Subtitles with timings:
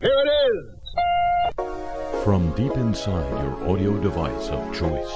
[0.00, 2.24] Here it is!
[2.24, 5.12] From deep inside your audio device of choice.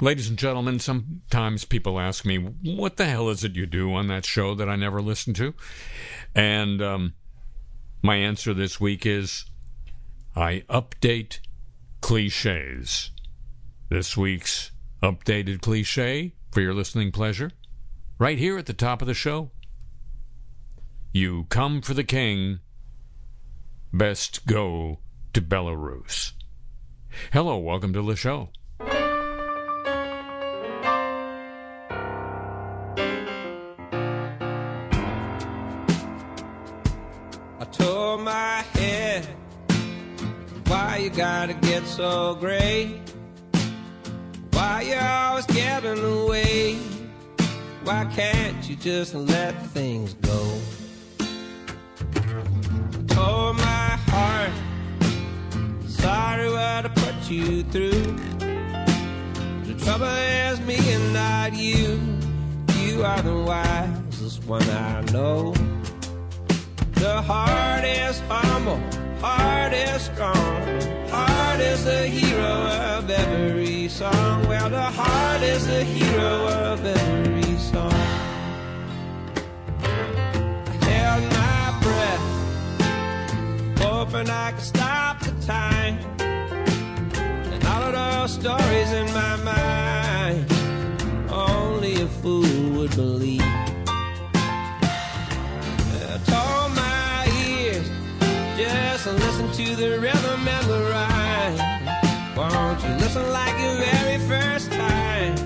[0.00, 4.06] Ladies and gentlemen, sometimes people ask me, what the hell is it you do on
[4.06, 5.52] that show that I never listen to?
[6.34, 7.12] And um,
[8.00, 9.44] my answer this week is
[10.34, 11.40] I update
[12.00, 13.10] cliches.
[13.90, 14.70] This week's
[15.02, 17.50] updated cliche for your listening pleasure,
[18.18, 19.50] right here at the top of the show.
[21.12, 22.60] You come for the king,
[23.92, 24.98] best go
[25.34, 26.32] to Belarus.
[27.30, 28.48] Hello, welcome to the show.
[37.60, 39.26] I tore my head.
[40.66, 42.98] Why you gotta get so gray?
[44.52, 46.76] Why you always getting away?
[47.84, 50.58] Why can't you just let things go?
[51.20, 53.71] I tore my
[54.12, 54.52] heart.
[55.86, 58.08] Sorry what I put you through.
[59.68, 61.98] The trouble is me and not you.
[62.80, 65.54] You are the wisest one I know.
[67.04, 68.80] The heart is humble,
[69.20, 70.60] heart is strong.
[71.08, 72.54] Heart is the hero
[72.96, 74.46] of every song.
[74.46, 76.32] Well, the heart is the hero
[76.70, 77.41] of every
[84.04, 85.96] hoping I could stop the time.
[87.52, 90.52] And all of those stories in my mind,
[91.30, 93.42] only a fool would believe.
[96.14, 97.88] I told my ears
[98.56, 101.58] just to listen to the rhythm and the rhyme.
[102.36, 105.36] Won't you listen like your very first time?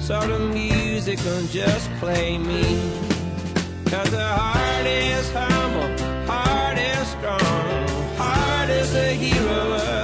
[0.00, 2.62] So the music can just play me.
[3.86, 5.99] Cause the heart is humble.
[8.90, 9.99] Is the hero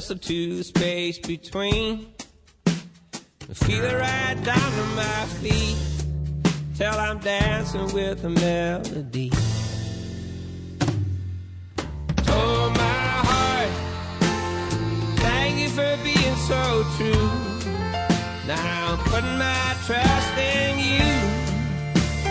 [0.00, 2.06] the space between.
[3.52, 5.76] Feel it right down to my feet
[6.74, 9.30] till I'm dancing with the melody.
[12.28, 13.70] Oh, my heart,
[15.18, 17.30] thank you for being so true.
[18.46, 21.04] Now I'm putting my trust in you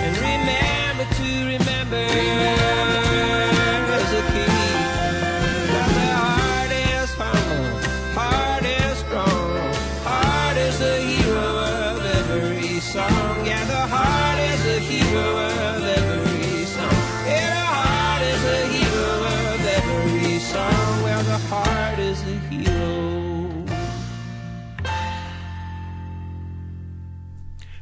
[0.02, 3.61] and remember to remember is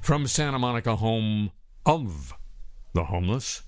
[0.10, 1.52] From Santa Monica home
[1.86, 2.34] of
[2.94, 3.62] the homeless.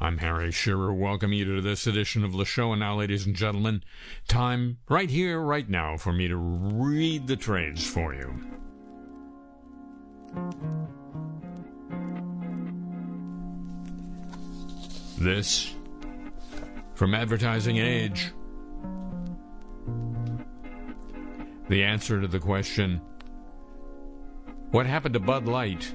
[0.00, 0.94] I'm Harry Shearer.
[0.94, 2.72] Welcome you to this edition of the show.
[2.72, 3.82] And now, ladies and gentlemen,
[4.28, 8.40] time right here, right now, for me to read the trades for you.
[15.18, 15.74] This
[16.94, 18.32] from Advertising Age.
[21.68, 23.02] The answer to the question
[24.70, 25.90] What happened to Bud Light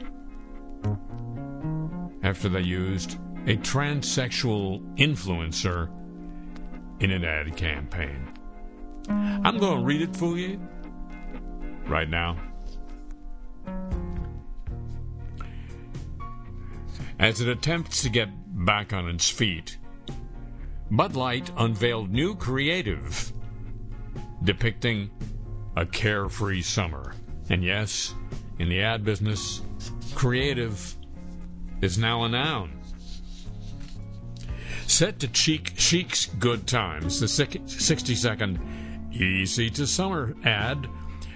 [2.24, 5.92] after they used a transsexual influencer
[7.00, 8.34] in an ad campaign?
[9.08, 10.60] I'm going to read it for you
[11.86, 12.38] right now.
[17.20, 18.30] As it attempts to get
[18.66, 19.78] back on its feet,
[20.90, 23.34] Bud Light unveiled new creative
[24.44, 25.12] depicting
[25.76, 27.14] a carefree summer.
[27.50, 28.16] And yes,
[28.60, 29.62] in the ad business,
[30.16, 30.96] creative
[31.82, 32.80] is now a noun.
[34.88, 38.60] Set to Cheek Chic's Good Times, the 60 second
[39.12, 40.88] Easy to Summer ad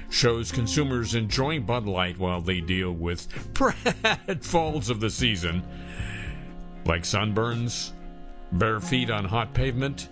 [0.09, 5.63] shows consumers enjoying Bud Light while they deal with pratfalls of the season,
[6.85, 7.91] like sunburns,
[8.53, 10.09] bare feet on hot pavement,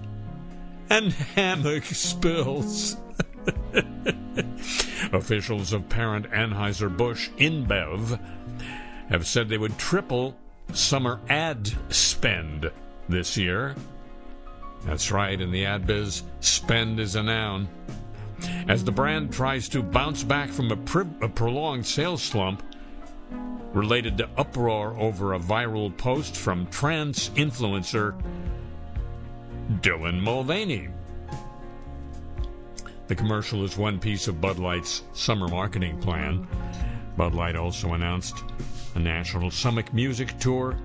[0.89, 2.97] and hammock spills.
[5.13, 8.19] Officials of parent Anheuser-Busch InBev
[9.09, 10.35] have said they would triple
[10.73, 12.71] summer ad spend
[13.07, 13.75] this year.
[14.85, 17.67] That's right, in the ad biz, spend is a noun.
[18.67, 22.63] As the brand tries to bounce back from a, pri- a prolonged sales slump
[23.73, 28.15] related to uproar over a viral post from trans influencer
[29.81, 30.89] Dylan Mulvaney.
[33.07, 36.47] The commercial is one piece of Bud Light's summer marketing plan.
[37.15, 38.43] Bud Light also announced
[38.95, 40.77] a national summer music tour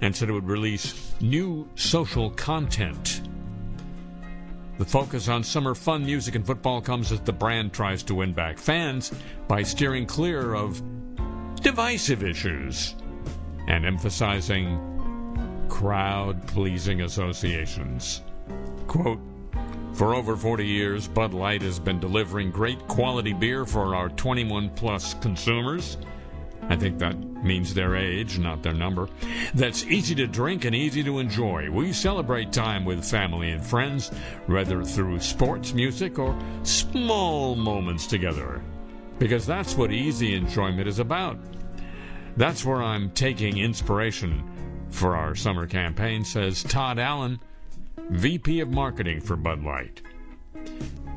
[0.00, 3.20] and said it would release new social content.
[4.78, 8.32] The focus on summer fun music and football comes as the brand tries to win
[8.32, 9.12] back fans
[9.48, 10.82] by steering clear of
[11.60, 12.94] divisive issues
[13.68, 18.22] and emphasizing crowd pleasing associations.
[18.88, 19.20] Quote,
[19.94, 24.70] for over 40 years, Bud Light has been delivering great quality beer for our 21
[24.70, 25.98] plus consumers.
[26.68, 29.08] I think that means their age, not their number.
[29.54, 31.70] That's easy to drink and easy to enjoy.
[31.70, 34.10] We celebrate time with family and friends,
[34.46, 38.62] whether through sports, music, or small moments together.
[39.18, 41.38] Because that's what easy enjoyment is about.
[42.36, 44.42] That's where I'm taking inspiration
[44.88, 47.40] for our summer campaign, says Todd Allen,
[48.12, 50.02] VP of Marketing for Bud Light.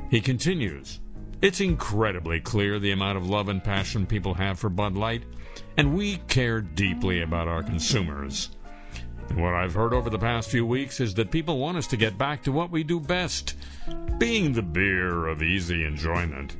[0.09, 1.01] He continues
[1.41, 5.23] It's incredibly clear the amount of love and passion people have for Bud Light,
[5.75, 8.51] and we care deeply about our consumers.
[9.27, 11.97] And what I've heard over the past few weeks is that people want us to
[11.97, 13.55] get back to what we do best
[14.17, 16.55] being the beer of easy enjoyment.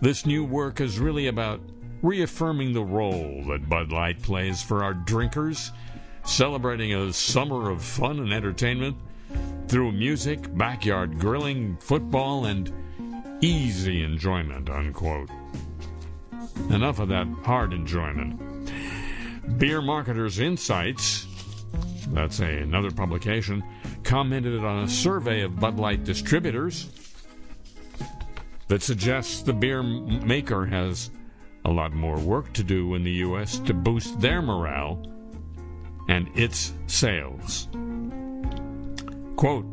[0.00, 1.60] This new work is really about
[2.00, 5.72] reaffirming the role that Bud Light plays for our drinkers,
[6.22, 8.96] celebrating a summer of fun and entertainment
[9.68, 12.72] through music, backyard grilling, football, and
[13.40, 15.30] easy enjoyment, unquote.
[16.70, 18.40] Enough of that hard enjoyment.
[19.58, 21.26] Beer Marketers Insights,
[22.08, 23.62] that's a, another publication,
[24.02, 26.88] commented on a survey of Bud Light distributors
[28.68, 31.10] that suggests the beer maker has
[31.64, 33.58] a lot more work to do in the U.S.
[33.60, 35.02] to boost their morale
[36.08, 37.68] and its sales.
[39.44, 39.66] Quote,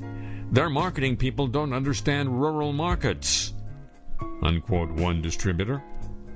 [0.51, 3.53] their marketing people don't understand rural markets,
[4.41, 5.81] unquote, one distributor,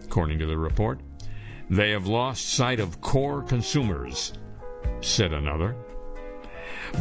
[0.06, 1.02] according to the report.
[1.70, 4.32] They have lost sight of core consumers,
[5.02, 5.76] said another.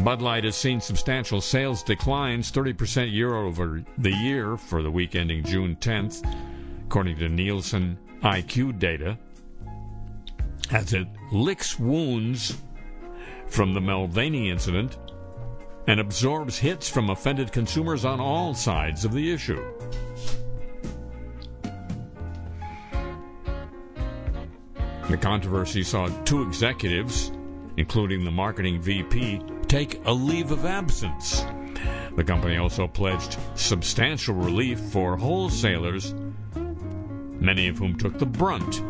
[0.02, 5.14] Bud Light has seen substantial sales declines, 30% year over the year for the week
[5.14, 6.28] ending June 10th,
[6.84, 9.16] according to Nielsen IQ data,
[10.72, 12.60] as it licks wounds
[13.46, 14.98] from the Mulvaney incident
[15.86, 19.62] and absorbs hits from offended consumers on all sides of the issue.
[25.08, 27.30] The controversy saw two executives,
[27.76, 31.44] including the marketing VP, take a leave of absence.
[32.16, 36.14] The company also pledged substantial relief for wholesalers,
[36.54, 38.80] many of whom took the brunt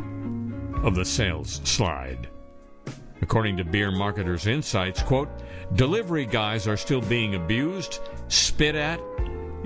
[0.85, 2.29] of the sales slide.
[3.22, 5.28] According to Beer Marketers Insights, quote,
[5.75, 9.00] delivery guys are still being abused, spit at,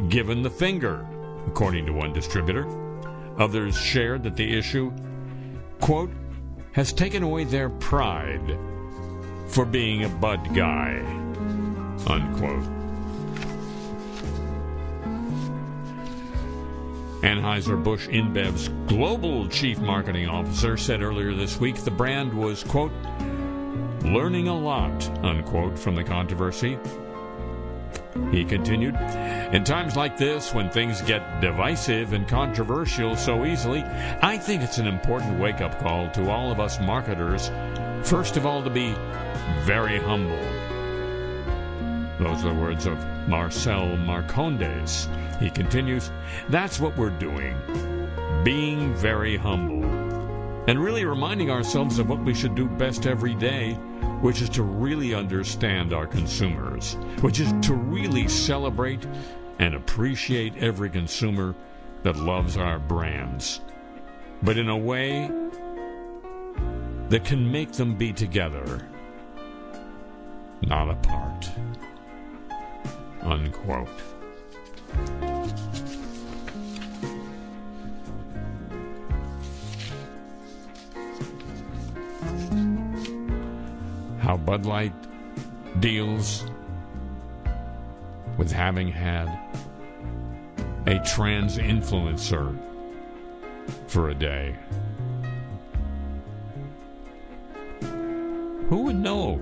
[0.09, 1.06] given the finger,
[1.47, 2.67] according to one distributor.
[3.39, 4.93] Others shared that the issue,
[5.81, 6.11] quote,
[6.73, 8.59] has taken away their pride
[9.49, 10.99] for being a bud guy,
[12.07, 12.78] unquote.
[17.23, 22.93] Anheuser-Busch InBev's global chief marketing officer said earlier this week the brand was, quote,
[24.02, 26.78] learning a lot, unquote, from the controversy.
[28.31, 28.95] He continued,
[29.52, 33.83] In times like this, when things get divisive and controversial so easily,
[34.23, 37.50] I think it's an important wake up call to all of us marketers,
[38.02, 38.95] first of all, to be
[39.62, 40.37] very humble.
[42.19, 45.09] Those are the words of Marcel Marcondes.
[45.38, 46.11] He continues,
[46.49, 47.57] That's what we're doing,
[48.45, 49.88] being very humble,
[50.69, 53.73] and really reminding ourselves of what we should do best every day,
[54.21, 59.07] which is to really understand our consumers, which is to really celebrate
[59.59, 61.55] and appreciate every consumer
[62.03, 63.63] that loves our brands,
[64.43, 65.31] but in a way
[67.09, 68.87] that can make them be together,
[70.61, 71.51] not apart.
[73.23, 73.89] Unquote.
[84.28, 84.92] How Bud Light
[85.80, 86.44] deals
[88.37, 89.26] with having had
[90.87, 92.54] a trans influencer
[93.87, 94.54] for a day.
[97.80, 99.40] Who would know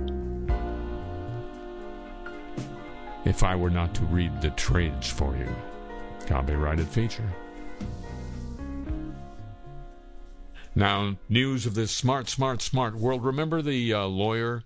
[3.24, 5.52] if I were not to read the trades for you?
[6.28, 7.28] Copyrighted feature.
[10.76, 13.24] Now, news of this smart, smart, smart world.
[13.24, 14.62] Remember the uh, lawyer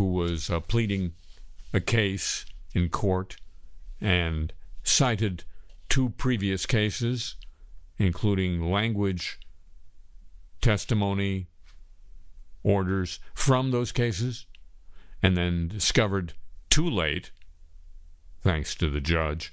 [0.00, 1.12] who was uh, pleading
[1.74, 3.36] a case in court
[4.00, 4.50] and
[4.82, 5.44] cited
[5.90, 7.36] two previous cases,
[7.98, 9.38] including language,
[10.62, 11.48] testimony,
[12.62, 14.46] orders from those cases,
[15.22, 16.32] and then discovered
[16.70, 17.30] too late,
[18.40, 19.50] thanks to the judge,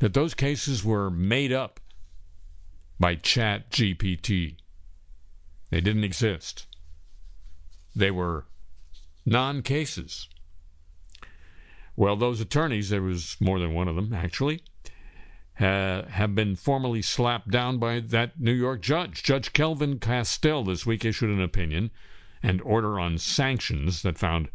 [0.00, 1.80] that those cases were made up
[2.98, 4.56] by Chat GPT.
[5.70, 6.66] They didn't exist.
[7.96, 8.44] They were
[9.30, 10.28] non cases.
[11.96, 14.62] Well, those attorneys, there was more than one of them actually,
[15.58, 19.22] uh, have been formally slapped down by that New York judge.
[19.22, 21.90] Judge Kevin Castel this week issued an opinion
[22.42, 24.48] and order on sanctions that found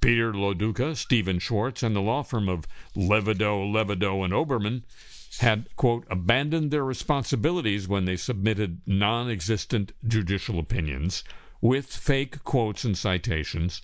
[0.00, 4.82] Peter LoDuca, Steven Schwartz, and the law firm of Levidow, Levidow, and Oberman
[5.40, 11.24] had, quote, abandoned their responsibilities when they submitted non existent judicial opinions
[11.62, 13.80] with fake quotes and citations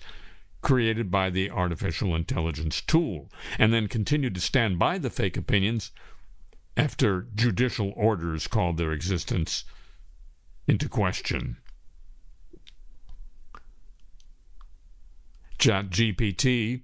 [0.61, 5.91] created by the artificial intelligence tool, and then continued to stand by the fake opinions
[6.75, 9.63] after judicial orders called their existence
[10.67, 11.57] into question.
[15.57, 16.81] ChatGPT,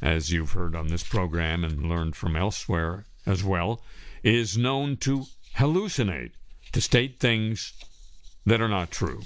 [0.00, 3.82] as you've heard on this program and learned from elsewhere as well,
[4.22, 6.32] is known to hallucinate,
[6.72, 7.72] to state things
[8.44, 9.22] that are not true.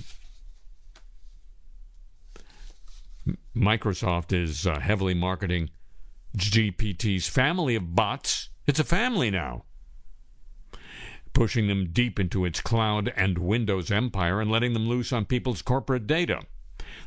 [3.55, 5.71] Microsoft is uh, heavily marketing
[6.37, 8.50] GPT's family of bots.
[8.67, 9.65] It's a family now.
[11.33, 15.62] Pushing them deep into its cloud and Windows empire and letting them loose on people's
[15.62, 16.43] corporate data.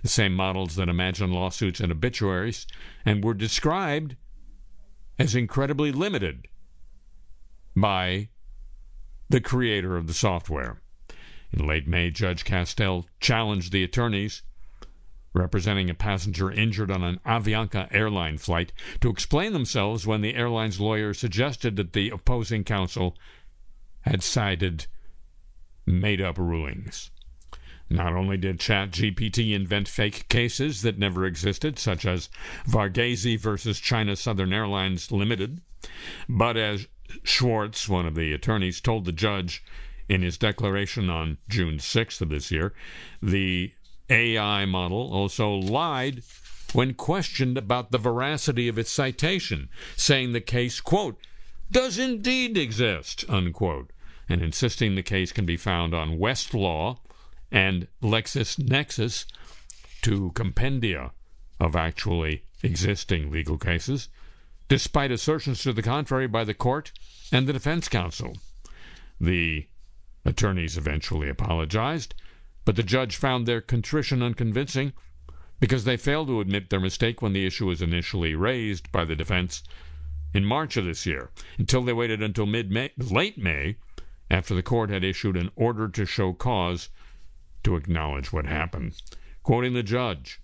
[0.01, 2.67] The same models that imagine lawsuits and obituaries
[3.05, 4.15] and were described
[5.19, 6.47] as incredibly limited
[7.75, 8.29] by
[9.29, 10.81] the creator of the software.
[11.51, 14.41] In late May, Judge Castel challenged the attorneys
[15.33, 18.71] representing a passenger injured on an Avianca airline flight
[19.01, 23.17] to explain themselves when the airline's lawyer suggested that the opposing counsel
[24.01, 24.85] had cited
[25.85, 27.09] made up rulings.
[27.89, 32.29] Not only did ChatGPT invent fake cases that never existed, such as
[32.65, 35.61] Varghese versus China Southern Airlines Limited,
[36.29, 36.87] but as
[37.23, 39.63] Schwartz, one of the attorneys, told the judge
[40.09, 42.73] in his declaration on June 6th of this year,
[43.21, 43.73] the
[44.13, 46.21] AI model also lied
[46.73, 51.17] when questioned about the veracity of its citation, saying the case, quote,
[51.71, 53.91] does indeed exist, unquote,
[54.29, 56.99] and insisting the case can be found on Westlaw
[57.51, 59.25] and LexisNexis,
[60.01, 61.11] two compendia
[61.59, 64.09] of actually existing legal cases,
[64.67, 66.91] despite assertions to the contrary by the court
[67.31, 68.37] and the defense counsel.
[69.19, 69.67] The
[70.25, 72.13] attorneys eventually apologized
[72.65, 74.93] but the judge found their contrition unconvincing
[75.59, 79.15] because they failed to admit their mistake when the issue was initially raised by the
[79.15, 79.63] defense
[80.33, 83.77] in March of this year, until they waited until mid May, late May,
[84.29, 86.89] after the court had issued an order to show cause
[87.63, 89.01] to acknowledge what happened.
[89.43, 90.41] Quoting the judge,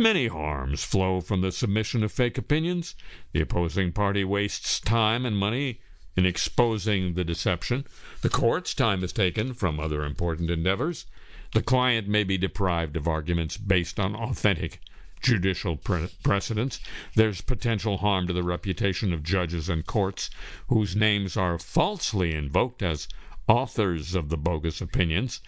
[0.00, 2.94] Many harms flow from the submission of fake opinions.
[3.32, 5.80] The opposing party wastes time and money
[6.16, 7.84] in exposing the deception.
[8.22, 11.06] The court's time is taken from other important endeavors.
[11.52, 14.80] The client may be deprived of arguments based on authentic
[15.20, 16.80] judicial pre- precedents.
[17.14, 20.30] There's potential harm to the reputation of judges and courts
[20.68, 23.08] whose names are falsely invoked as
[23.48, 25.40] authors of the bogus opinions,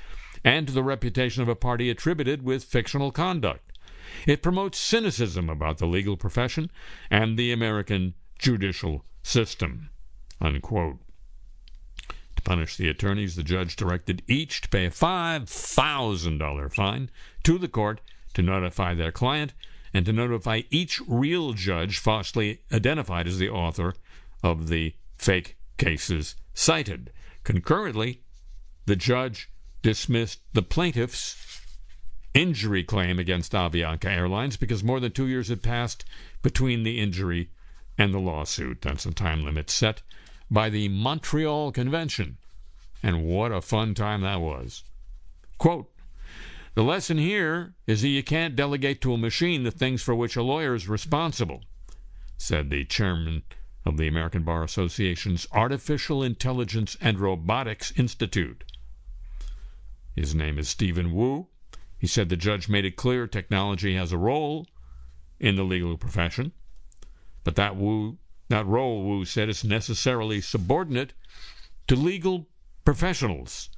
[0.43, 3.79] and to the reputation of a party attributed with fictional conduct.
[4.27, 6.71] It promotes cynicism about the legal profession
[7.11, 9.91] and the American judicial system.
[10.41, 10.99] Unquote.
[12.51, 17.09] Punish the attorneys, the judge directed each to pay a $5,000 fine
[17.45, 18.01] to the court
[18.35, 19.53] to notify their client
[19.95, 23.95] and to notify each real judge falsely identified as the author
[24.43, 27.13] of the fake cases cited.
[27.45, 28.23] Concurrently,
[28.85, 29.49] the judge
[29.81, 31.63] dismissed the plaintiff's
[32.35, 36.05] injury claim against Avianca Airlines because more than two years had passed
[36.43, 37.51] between the injury
[37.97, 38.83] and the lawsuit.
[38.83, 40.03] That's a time limit set
[40.51, 42.39] by the Montreal Convention.
[43.03, 44.85] And what a fun time that was.
[45.59, 45.91] Quote
[46.75, 50.37] The lesson here is that you can't delegate to a machine the things for which
[50.37, 51.63] a lawyer is responsible,
[52.37, 53.43] said the chairman
[53.87, 58.65] of the American Bar Association's Artificial Intelligence and Robotics Institute.
[60.15, 61.47] His name is Stephen Wu.
[61.99, 64.67] He said the judge made it clear technology has a role
[65.39, 66.53] in the legal profession,
[67.45, 68.19] but that Wu,
[68.51, 71.13] that role, Wu said, is necessarily subordinate
[71.87, 72.49] to legal
[72.85, 73.71] professionals.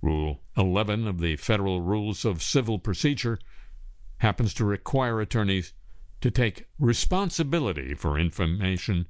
[0.00, 3.38] Rule 11 of the Federal Rules of Civil Procedure
[4.18, 5.74] happens to require attorneys
[6.20, 9.06] to take responsibility for information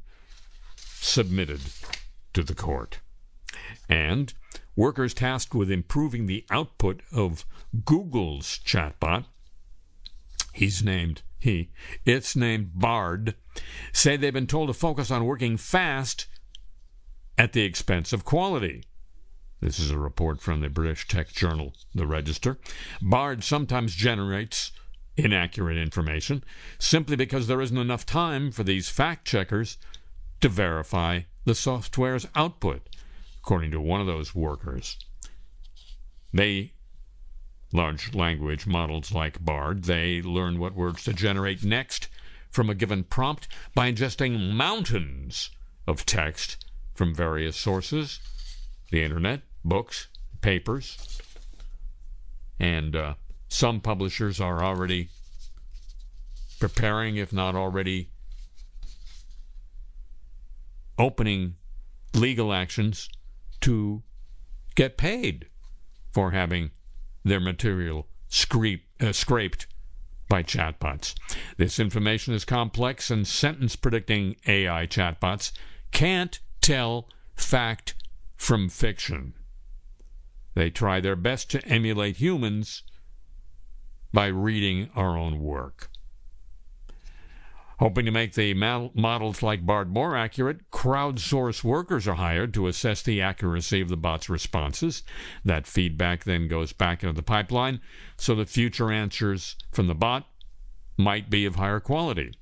[0.76, 1.60] submitted
[2.32, 3.00] to the court.
[3.90, 4.32] And
[4.74, 7.44] workers tasked with improving the output of
[7.84, 9.26] Google's chatbot,
[10.54, 11.70] he's named he,
[12.04, 13.34] it's named Bard,
[13.92, 16.26] say they've been told to focus on working fast
[17.36, 18.84] at the expense of quality.
[19.60, 22.58] This is a report from the British tech journal, The Register.
[23.02, 24.72] Bard sometimes generates
[25.16, 26.44] inaccurate information
[26.78, 29.78] simply because there isn't enough time for these fact checkers
[30.40, 32.88] to verify the software's output,
[33.38, 34.96] according to one of those workers.
[36.32, 36.72] They
[37.72, 42.08] large language models like Bard, they learn what words to generate next
[42.50, 45.50] from a given prompt by ingesting mountains
[45.86, 48.20] of text from various sources
[48.90, 50.08] the internet, books,
[50.40, 51.20] papers,
[52.58, 53.14] and uh,
[53.48, 55.10] some publishers are already
[56.58, 58.08] preparing, if not already
[60.98, 61.54] opening
[62.14, 63.08] legal actions
[63.60, 64.02] to
[64.74, 65.46] get paid
[66.12, 66.70] for having
[67.28, 68.06] their material
[69.00, 69.66] uh, scraped
[70.28, 71.14] by chatbots.
[71.56, 75.52] This information is complex, and sentence predicting AI chatbots
[75.90, 77.94] can't tell fact
[78.36, 79.34] from fiction.
[80.54, 82.82] They try their best to emulate humans
[84.12, 85.90] by reading our own work.
[87.78, 93.02] Hoping to make the models like Bard more accurate, crowdsource workers are hired to assess
[93.02, 95.04] the accuracy of the bot's responses.
[95.44, 97.80] That feedback then goes back into the pipeline,
[98.16, 100.26] so the future answers from the bot
[100.96, 102.32] might be of higher quality.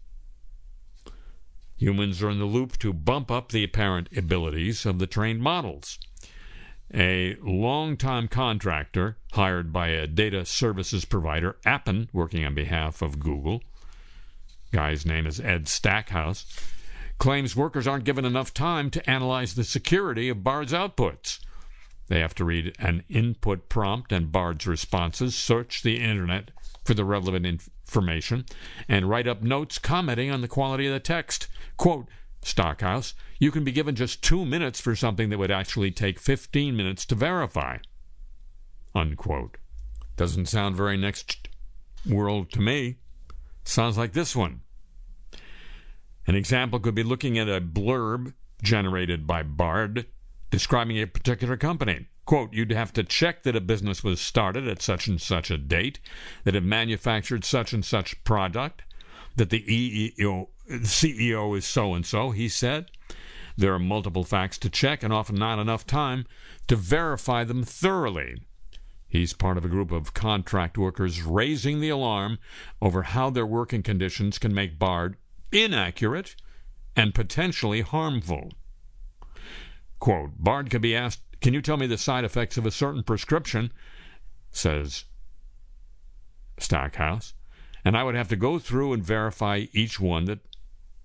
[1.76, 5.98] Humans are in the loop to bump up the apparent abilities of the trained models.
[6.94, 13.60] A long-time contractor hired by a data services provider, Appen, working on behalf of Google,
[14.72, 16.44] guy's name is Ed Stackhouse,
[17.18, 21.38] claims workers aren't given enough time to analyze the security of Bard's outputs.
[22.08, 26.50] They have to read an input prompt and Bard's responses, search the internet
[26.84, 28.44] for the relevant information,
[28.88, 31.48] and write up notes commenting on the quality of the text.
[31.76, 32.06] Quote,
[32.42, 36.76] Stackhouse, you can be given just two minutes for something that would actually take 15
[36.76, 37.78] minutes to verify.
[38.94, 39.56] Unquote.
[40.16, 41.48] Doesn't sound very next
[42.08, 42.96] world to me.
[43.66, 44.60] Sounds like this one.
[46.26, 50.06] An example could be looking at a blurb generated by Bard
[50.50, 52.06] describing a particular company.
[52.24, 55.58] Quote, you'd have to check that a business was started at such and such a
[55.58, 55.98] date,
[56.44, 58.82] that it manufactured such and such product,
[59.34, 62.90] that the EEO, CEO is so and so, he said.
[63.56, 66.24] There are multiple facts to check and often not enough time
[66.68, 68.36] to verify them thoroughly.
[69.08, 72.38] He's part of a group of contract workers raising the alarm
[72.82, 75.16] over how their working conditions can make Bard
[75.52, 76.36] inaccurate,
[76.94, 78.52] and potentially harmful.
[79.98, 83.02] Quote, Bard could be asked, Can you tell me the side effects of a certain
[83.02, 83.72] prescription?
[84.50, 85.04] says
[86.58, 87.34] Stackhouse.
[87.84, 90.40] And I would have to go through and verify each one that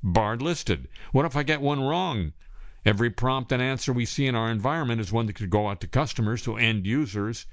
[0.01, 0.87] Bard listed.
[1.11, 2.33] What if I get one wrong?
[2.83, 5.79] Every prompt and answer we see in our environment is one that could go out
[5.81, 7.45] to customers, to end users.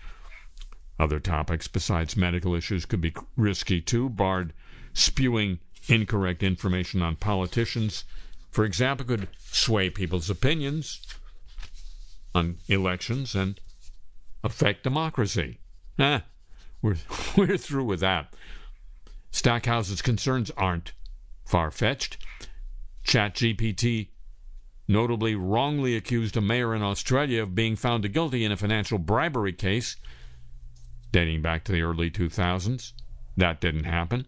[0.99, 4.09] Other topics besides medical issues could be risky too.
[4.09, 4.53] Bard
[4.93, 8.05] spewing incorrect information on politicians,
[8.51, 11.01] for example, could sway people's opinions
[12.35, 13.61] on elections and
[14.43, 15.59] affect democracy.
[15.99, 16.21] Eh,
[16.83, 16.97] we're,
[17.37, 18.35] we're through with that.
[19.31, 20.93] Stackhouse's concerns aren't
[21.45, 22.19] far fetched.
[23.05, 24.09] ChatGPT
[24.87, 29.53] notably wrongly accused a mayor in Australia of being found guilty in a financial bribery
[29.53, 29.97] case
[31.13, 32.93] dating back to the early 2000s.
[33.37, 34.27] That didn't happen.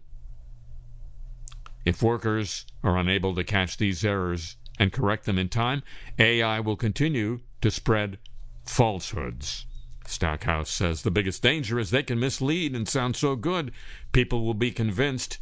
[1.85, 5.83] If workers are unable to catch these errors and correct them in time,
[6.19, 8.17] AI will continue to spread
[8.63, 9.65] falsehoods.
[10.05, 13.71] Stackhouse says the biggest danger is they can mislead and sound so good,
[14.11, 15.37] people will be convinced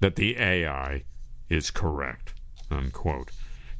[0.00, 1.04] that the AI
[1.48, 2.34] is correct.
[2.70, 3.30] Unquote.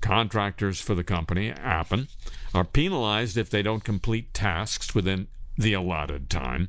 [0.00, 2.08] Contractors for the company, Appen,
[2.54, 6.68] are penalized if they don't complete tasks within the allotted time,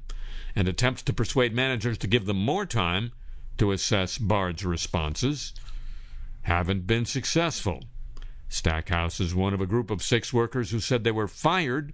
[0.59, 3.13] and attempts to persuade managers to give them more time
[3.57, 5.53] to assess Bard's responses
[6.41, 7.85] haven't been successful.
[8.49, 11.93] Stackhouse is one of a group of six workers who said they were fired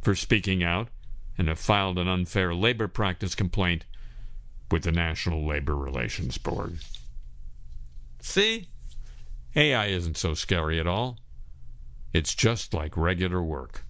[0.00, 0.88] for speaking out
[1.36, 3.84] and have filed an unfair labor practice complaint
[4.70, 6.78] with the National Labor Relations Board.
[8.20, 8.68] See?
[9.54, 11.18] AI isn't so scary at all.
[12.14, 13.84] It's just like regular work.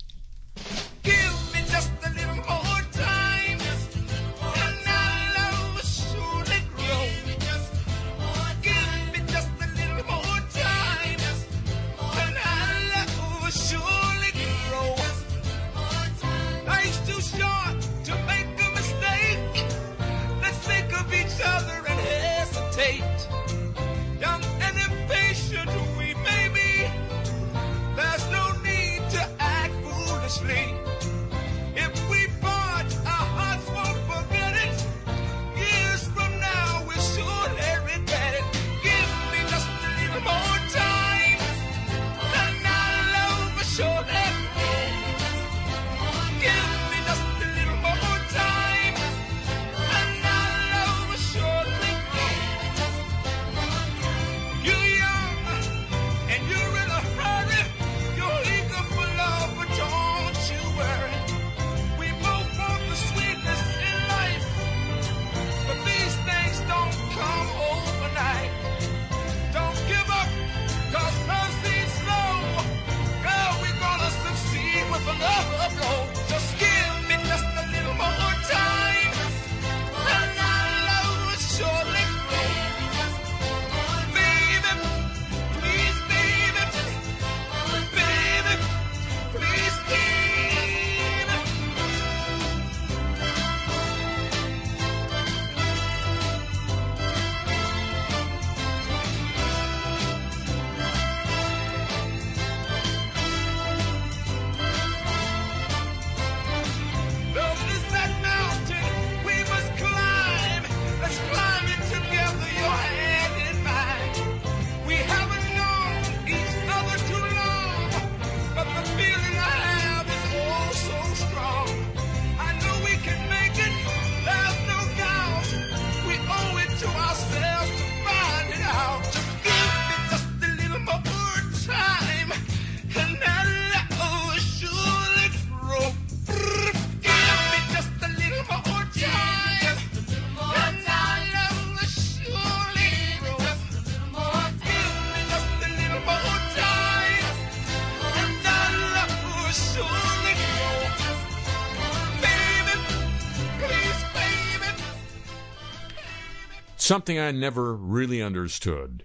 [156.87, 159.03] Something I never really understood,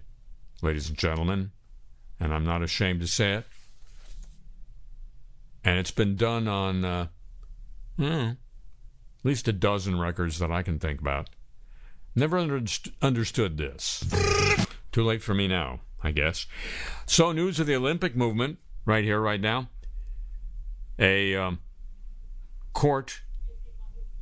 [0.62, 1.50] ladies and gentlemen,
[2.20, 3.44] and I'm not ashamed to say it.
[5.64, 7.06] And it's been done on uh,
[7.96, 8.36] hmm, at
[9.24, 11.30] least a dozen records that I can think about.
[12.14, 14.04] Never underst- understood this.
[14.92, 16.46] Too late for me now, I guess.
[17.06, 19.70] So, news of the Olympic movement right here, right now.
[21.00, 21.58] A um,
[22.74, 23.22] court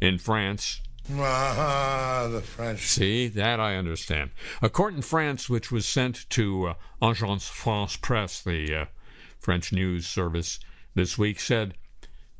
[0.00, 0.80] in France
[1.18, 2.86] Ah, the French.
[2.86, 4.30] See, that I understand.
[4.62, 8.84] A court in France, which was sent to uh, Agence France Presse, the uh,
[9.38, 10.60] French news service,
[10.94, 11.74] this week, said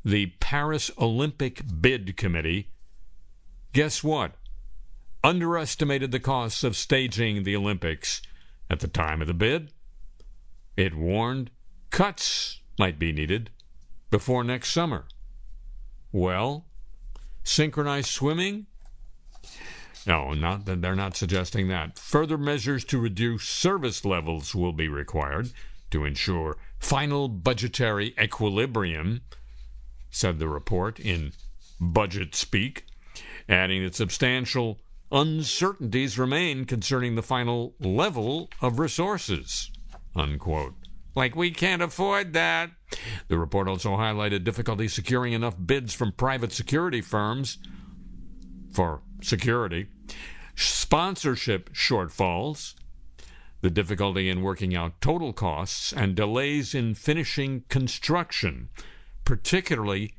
[0.03, 2.69] the Paris Olympic Bid Committee,
[3.73, 4.33] guess what?
[5.23, 8.21] Underestimated the costs of staging the Olympics
[8.69, 9.71] at the time of the bid.
[10.75, 11.51] It warned
[11.89, 13.51] cuts might be needed
[14.09, 15.05] before next summer.
[16.11, 16.65] Well,
[17.43, 18.67] synchronized swimming?
[20.07, 21.99] No, not that they're not suggesting that.
[21.99, 25.51] Further measures to reduce service levels will be required
[25.91, 29.21] to ensure final budgetary equilibrium,
[30.09, 31.33] said the report in
[31.79, 32.85] budget speak,
[33.47, 34.79] adding that substantial
[35.11, 39.69] uncertainties remain concerning the final level of resources.
[40.15, 40.73] Unquote.
[41.15, 42.71] Like we can't afford that.
[43.27, 47.57] The report also highlighted difficulty securing enough bids from private security firms
[48.71, 49.87] for security,
[50.55, 52.75] sponsorship shortfalls,
[53.61, 58.69] the difficulty in working out total costs, and delays in finishing construction,
[59.25, 60.13] particularly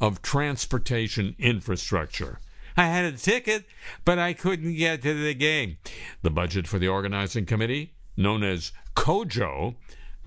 [0.00, 2.40] of transportation infrastructure.
[2.76, 3.64] I had a ticket,
[4.04, 5.78] but I couldn't get to the game.
[6.22, 9.76] The budget for the organizing committee, known as COJO,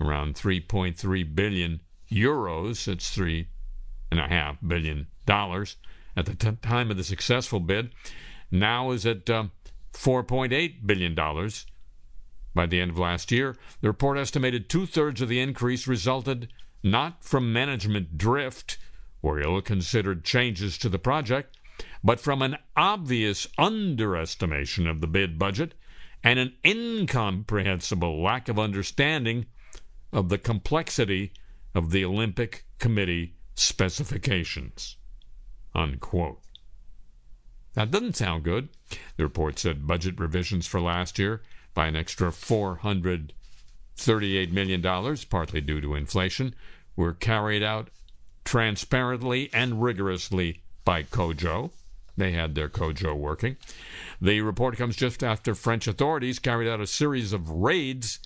[0.00, 1.80] around 3.3 billion
[2.10, 3.48] euros, that's three
[4.10, 5.76] and a half billion dollars
[6.16, 7.90] at the t- time of the successful bid,
[8.50, 9.44] now is at uh,
[9.92, 11.66] 4.8 billion dollars.
[12.54, 16.48] By the end of last year, the report estimated two thirds of the increase resulted
[16.82, 18.78] not from management drift
[19.22, 21.56] or ill considered changes to the project,
[22.02, 25.74] but from an obvious underestimation of the bid budget
[26.24, 29.46] and an incomprehensible lack of understanding
[30.12, 31.32] of the complexity
[31.74, 34.96] of the Olympic Committee specifications.
[35.74, 36.40] Unquote.
[37.74, 38.68] That doesn't sound good.
[39.16, 41.42] The report said budget revisions for last year
[41.74, 46.54] by an extra $438 million, partly due to inflation,
[46.96, 47.88] were carried out
[48.44, 51.70] transparently and rigorously by COJO.
[52.16, 53.56] They had their COJO working.
[54.20, 58.18] The report comes just after French authorities carried out a series of raids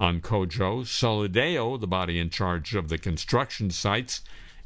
[0.00, 4.22] on COJO, Solideo, the body in charge of the construction sites,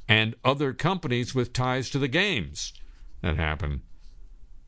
[0.08, 2.72] and other companies with ties to the games.
[3.22, 3.82] That happened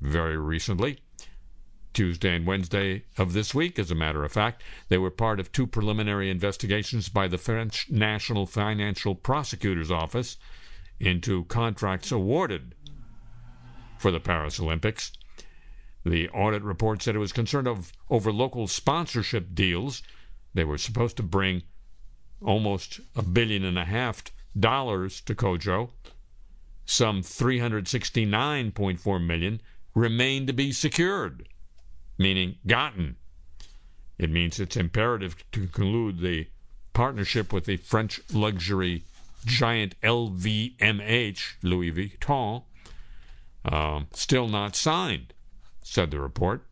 [0.00, 0.98] very recently.
[1.92, 4.62] Tuesday and Wednesday of this week, as a matter of fact.
[4.88, 10.36] They were part of two preliminary investigations by the French National Financial Prosecutor's Office
[11.00, 12.74] into contracts awarded
[13.98, 15.12] for the Paris Olympics.
[16.04, 20.02] The audit report said it was concerned of, over local sponsorship deals.
[20.54, 21.62] They were supposed to bring
[22.40, 24.24] almost a billion and a half
[24.58, 25.90] dollars to COJO.
[26.86, 29.60] Some 369.4 million
[29.94, 31.46] remain to be secured
[32.20, 33.16] meaning gotten.
[34.18, 36.48] It means it's imperative to conclude the
[36.92, 39.04] partnership with the French luxury
[39.46, 42.62] giant LVMH, Louis Vuitton,
[43.64, 45.32] uh, still not signed,
[45.82, 46.62] said the report.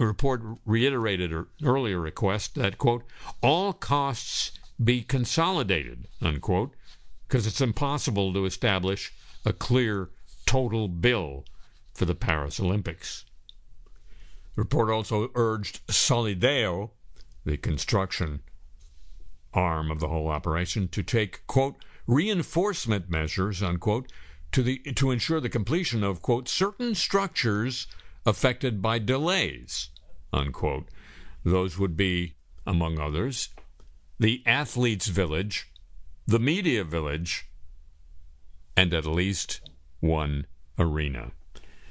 [0.00, 3.04] The report reiterated an earlier request that, quote,
[3.42, 6.74] all costs be consolidated, unquote,
[7.28, 9.12] because it's impossible to establish
[9.44, 10.08] a clear
[10.46, 11.44] total bill
[11.92, 13.26] for the Paris Olympics.
[14.56, 16.92] The report also urged Solideo,
[17.44, 18.40] the construction
[19.52, 24.10] arm of the whole operation, to take, quote, reinforcement measures, unquote,
[24.52, 27.86] to, the, to ensure the completion of, quote, certain structures
[28.26, 29.90] affected by delays,
[30.32, 30.88] unquote.
[31.44, 32.34] Those would be,
[32.66, 33.48] among others,
[34.18, 35.70] the athletes' village,
[36.26, 37.48] the media village,
[38.76, 39.60] and at least
[40.00, 40.46] one
[40.78, 41.32] arena.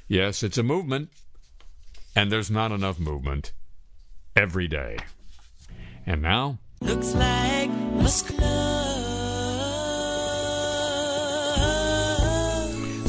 [0.07, 1.09] Yes, it's a movement
[2.15, 3.53] and there's not enough movement
[4.35, 4.97] every day.
[6.05, 7.69] And now, Looks like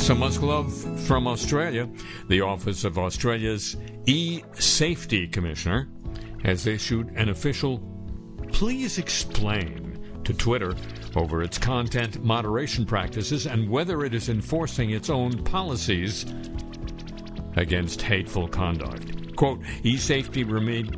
[0.01, 0.73] some musk love
[1.07, 1.87] from Australia.
[2.29, 5.89] The Office of Australia's e Safety Commissioner
[6.43, 7.79] has issued an official
[8.51, 10.75] please explain to Twitter
[11.17, 16.25] over its content moderation practices and whether it is enforcing its own policies
[17.57, 19.20] against hateful conduct.
[19.41, 20.45] Quote, eSafety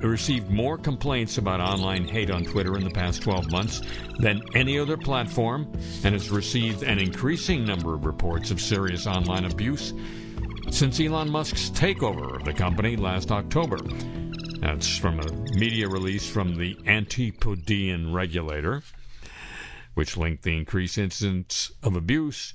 [0.03, 3.83] received more complaints about online hate on Twitter in the past 12 months
[4.19, 5.71] than any other platform
[6.03, 9.95] and has received an increasing number of reports of serious online abuse
[10.73, 13.79] since Elon Musk's takeover of the company last October.
[14.59, 18.83] That's from a media release from the Antipodean regulator,
[19.95, 22.55] which linked the increased incidents of abuse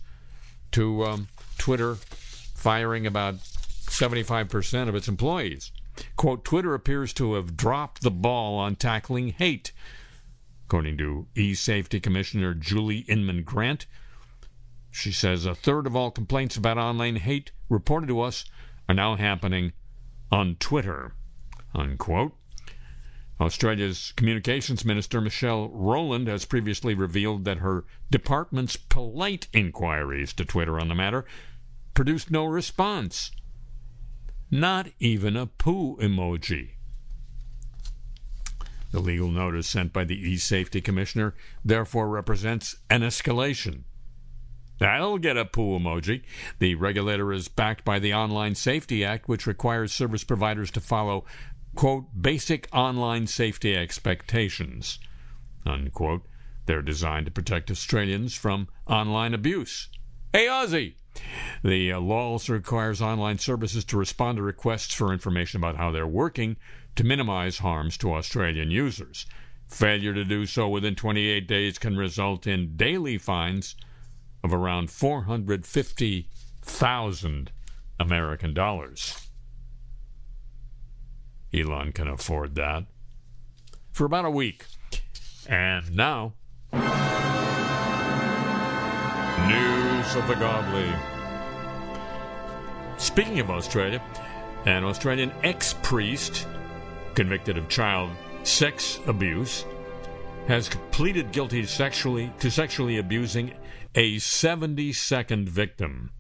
[0.74, 5.72] to um, Twitter firing about 75% of its employees.
[6.16, 9.72] Quote, Twitter appears to have dropped the ball on tackling hate,
[10.66, 13.86] according to e Safety Commissioner Julie Inman Grant.
[14.92, 18.46] She says a third of all complaints about online hate reported to us
[18.88, 19.74] are now happening
[20.32, 21.14] on Twitter.
[21.74, 22.34] Unquote.
[23.40, 30.80] Australia's Communications Minister Michelle Rowland has previously revealed that her department's polite inquiries to Twitter
[30.80, 31.26] on the matter
[31.94, 33.32] produced no response
[34.50, 36.72] not even a poo emoji.
[38.92, 43.84] The legal notice sent by the e Safety Commissioner therefore represents an escalation.
[44.80, 46.24] That'll get a poo emoji.
[46.60, 51.26] The regulator is backed by the Online Safety Act, which requires service providers to follow,
[51.76, 55.00] quote, basic online safety expectations,
[55.66, 56.24] unquote.
[56.68, 59.90] They're designed to protect Australians from online abuse.
[60.34, 60.96] Hey, Aussie!
[61.64, 65.92] The uh, law also requires online services to respond to requests for information about how
[65.92, 66.58] they're working
[66.96, 69.26] to minimize harms to Australian users.
[69.68, 73.76] Failure to do so within 28 days can result in daily fines
[74.44, 77.52] of around 450,000
[78.00, 79.28] American dollars.
[81.54, 82.86] Elon can afford that.
[83.92, 84.66] For about a week.
[85.48, 86.34] And now.
[90.08, 90.90] News of the Godly.
[92.98, 94.02] Speaking of Australia,
[94.66, 96.48] an Australian ex priest
[97.14, 98.12] convicted of child
[98.44, 99.66] sex abuse
[100.48, 103.54] has pleaded guilty sexually to sexually abusing
[103.96, 106.12] a 72nd victim.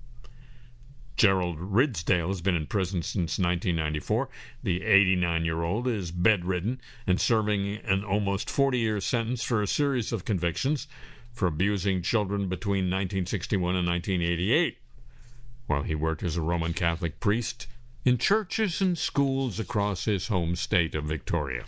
[1.15, 4.27] Gerald Ridsdale has been in prison since 1994.
[4.63, 9.67] The 89 year old is bedridden and serving an almost 40 year sentence for a
[9.67, 10.89] series of convictions
[11.37, 14.77] for abusing children between 1961 and 1988,
[15.67, 17.67] while he worked as a Roman Catholic priest
[18.03, 21.65] in churches and schools across his home state of Victoria.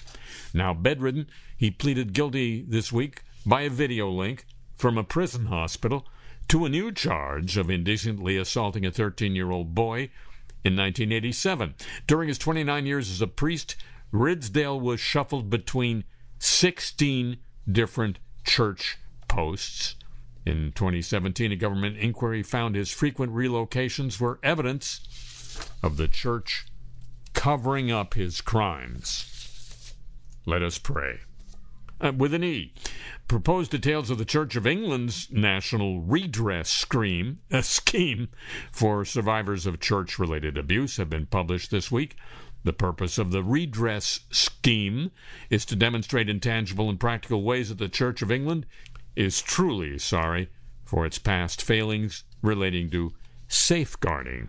[0.53, 6.07] Now bedridden, he pleaded guilty this week by a video link from a prison hospital
[6.47, 10.09] to a new charge of indecently assaulting a 13 year old boy
[10.63, 11.75] in 1987.
[12.07, 13.75] During his 29 years as a priest,
[14.11, 16.05] Ridsdale was shuffled between
[16.39, 17.37] 16
[17.71, 18.97] different church
[19.29, 19.95] posts.
[20.45, 26.65] In 2017, a government inquiry found his frequent relocations were evidence of the church
[27.33, 29.93] covering up his crimes.
[30.45, 31.19] Let us pray.
[32.01, 32.73] Uh, with an E.
[33.27, 38.29] Proposed details of the Church of England's national redress scheme, uh, scheme
[38.71, 42.15] for survivors of church related abuse have been published this week.
[42.63, 45.11] The purpose of the redress scheme
[45.49, 48.65] is to demonstrate in tangible and practical ways that the Church of England
[49.19, 50.49] is truly sorry
[50.85, 53.11] for its past failings relating to
[53.49, 54.47] safeguarding.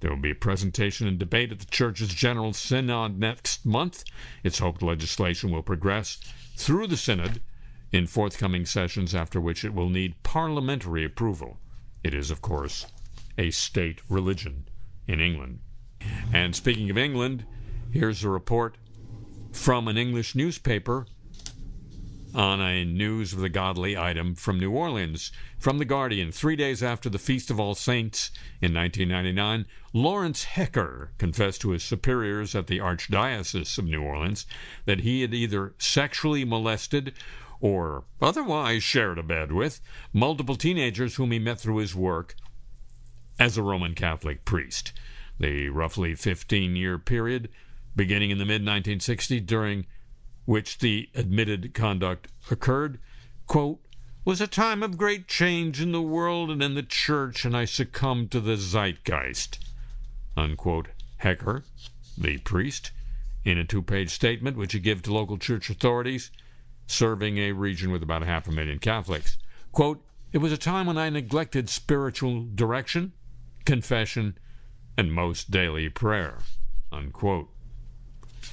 [0.00, 4.04] There will be a presentation and debate at the Church's General Synod next month.
[4.42, 6.18] It's hoped legislation will progress
[6.56, 7.42] through the Synod
[7.92, 11.58] in forthcoming sessions, after which it will need parliamentary approval.
[12.02, 12.86] It is, of course,
[13.36, 14.68] a state religion
[15.06, 15.58] in England.
[16.32, 17.44] And speaking of England,
[17.90, 18.78] here's a report
[19.52, 21.06] from an English newspaper
[22.34, 25.32] on a news of the godly item from New Orleans.
[25.58, 31.12] From The Guardian, three days after the Feast of All Saints in 1999, Lawrence Hecker
[31.18, 34.46] confessed to his superiors at the Archdiocese of New Orleans
[34.84, 37.14] that he had either sexually molested
[37.60, 39.80] or otherwise shared a bed with
[40.12, 42.34] multiple teenagers whom he met through his work
[43.38, 44.92] as a Roman Catholic priest.
[45.40, 47.48] The roughly 15 year period
[47.96, 49.86] beginning in the mid 1960s during
[50.48, 52.98] which the admitted conduct occurred,
[53.46, 53.78] quote,
[54.24, 57.66] was a time of great change in the world and in the church, and I
[57.66, 59.58] succumbed to the zeitgeist.
[60.38, 60.88] Unquote.
[61.18, 61.64] Hecker,
[62.16, 62.92] the priest,
[63.44, 66.30] in a two page statement which he gave to local church authorities,
[66.86, 69.36] serving a region with about half a million Catholics.
[69.72, 73.12] Quote, it was a time when I neglected spiritual direction,
[73.66, 74.38] confession,
[74.96, 76.38] and most daily prayer.
[76.90, 77.50] Unquote.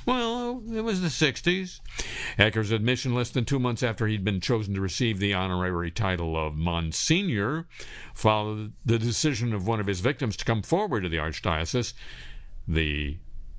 [0.05, 1.79] Well, it was the 60s.
[2.37, 6.37] Hecker's admission less than two months after he'd been chosen to receive the honorary title
[6.37, 7.67] of Monsignor
[8.13, 11.93] followed the decision of one of his victims to come forward to the Archdiocese.
[12.67, 13.17] The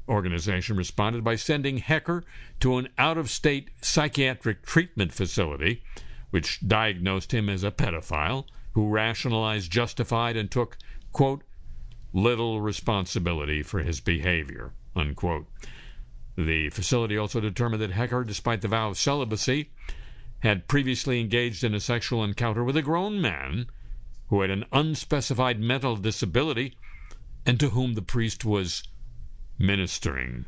[0.08, 2.24] organization responded by sending Hecker
[2.60, 5.82] to an out of state psychiatric treatment facility,
[6.30, 10.76] which diagnosed him as a pedophile who rationalized, justified, and took,
[11.12, 11.42] quote,
[12.12, 15.46] little responsibility for his behavior, unquote.
[16.37, 19.70] The facility also determined that Hecker, despite the vow of celibacy,
[20.40, 23.66] had previously engaged in a sexual encounter with a grown man
[24.29, 26.77] who had an unspecified mental disability
[27.46, 28.83] and to whom the priest was
[29.59, 30.44] ministering.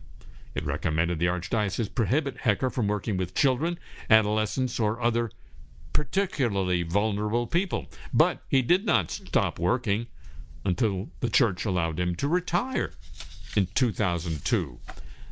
[0.55, 3.79] It recommended the Archdiocese prohibit Hecker from working with children,
[4.11, 5.31] adolescents, or other
[5.95, 7.87] particularly vulnerable people.
[8.13, 10.09] But he did not stop working
[10.65, 12.93] until the church allowed him to retire
[13.57, 14.81] in 2002.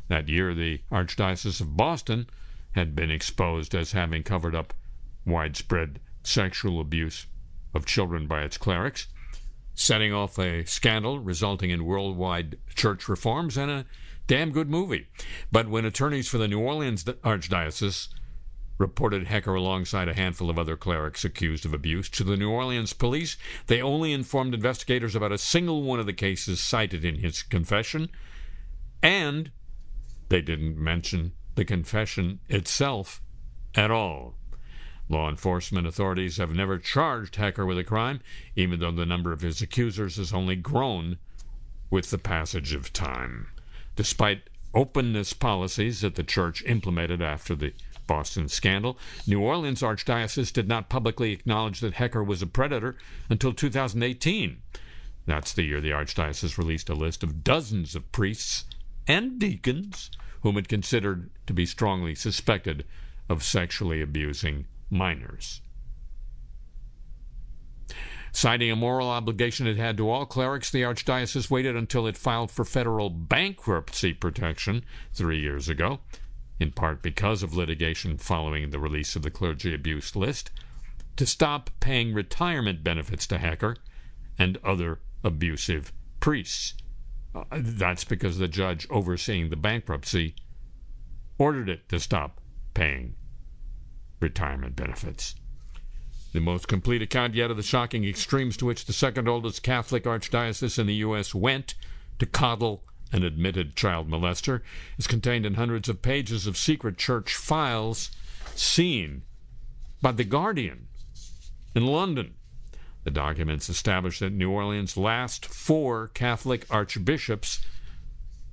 [0.07, 2.29] That year, the Archdiocese of Boston
[2.71, 4.73] had been exposed as having covered up
[5.25, 7.25] widespread sexual abuse
[7.73, 9.07] of children by its clerics,
[9.73, 13.85] setting off a scandal resulting in worldwide church reforms and a
[14.27, 15.07] damn good movie.
[15.51, 18.09] But when attorneys for the New Orleans Archdiocese
[18.77, 22.93] reported Hecker alongside a handful of other clerics accused of abuse to the New Orleans
[22.93, 27.41] police, they only informed investigators about a single one of the cases cited in his
[27.41, 28.09] confession
[29.01, 29.51] and
[30.29, 33.21] they didn't mention the confession itself
[33.75, 34.35] at all.
[35.09, 38.19] Law enforcement authorities have never charged Hecker with a crime,
[38.55, 41.17] even though the number of his accusers has only grown
[41.89, 43.47] with the passage of time.
[43.95, 47.73] Despite openness policies that the church implemented after the
[48.05, 52.97] Boston scandal, New Orleans Archdiocese did not publicly acknowledge that Hecker was a predator
[53.29, 54.61] until 2018.
[55.25, 58.65] That's the year the Archdiocese released a list of dozens of priests
[59.07, 62.85] and deacons whom it considered to be strongly suspected
[63.29, 65.61] of sexually abusing minors.
[68.31, 72.51] Citing a moral obligation it had to all clerics, the Archdiocese waited until it filed
[72.51, 74.83] for federal bankruptcy protection
[75.13, 75.99] three years ago.
[76.59, 80.51] in part because of litigation following the release of the clergy abuse list,
[81.15, 83.77] to stop paying retirement benefits to Hecker
[84.37, 86.73] and other abusive priests.
[87.51, 90.35] That's because the judge overseeing the bankruptcy
[91.37, 92.39] ordered it to stop
[92.73, 93.15] paying
[94.19, 95.35] retirement benefits.
[96.33, 100.03] The most complete account yet of the shocking extremes to which the second oldest Catholic
[100.03, 101.33] archdiocese in the U.S.
[101.33, 101.75] went
[102.19, 104.61] to coddle an admitted child molester
[104.97, 108.11] is contained in hundreds of pages of secret church files
[108.55, 109.23] seen
[110.01, 110.87] by The Guardian
[111.75, 112.33] in London.
[113.07, 117.65] The documents establish that New Orleans' last four Catholic archbishops,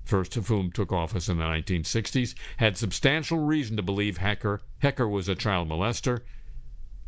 [0.04, 5.08] first of whom took office in the 1960s, had substantial reason to believe Hecker, Hecker
[5.08, 6.20] was a child molester.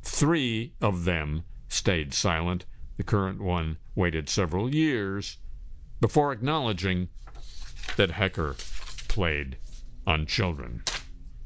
[0.03, 2.65] Three of them stayed silent.
[2.97, 5.37] The current one waited several years
[6.01, 7.11] before acknowledging
[7.95, 8.57] that Hecker
[9.07, 9.57] played
[10.05, 10.83] on children.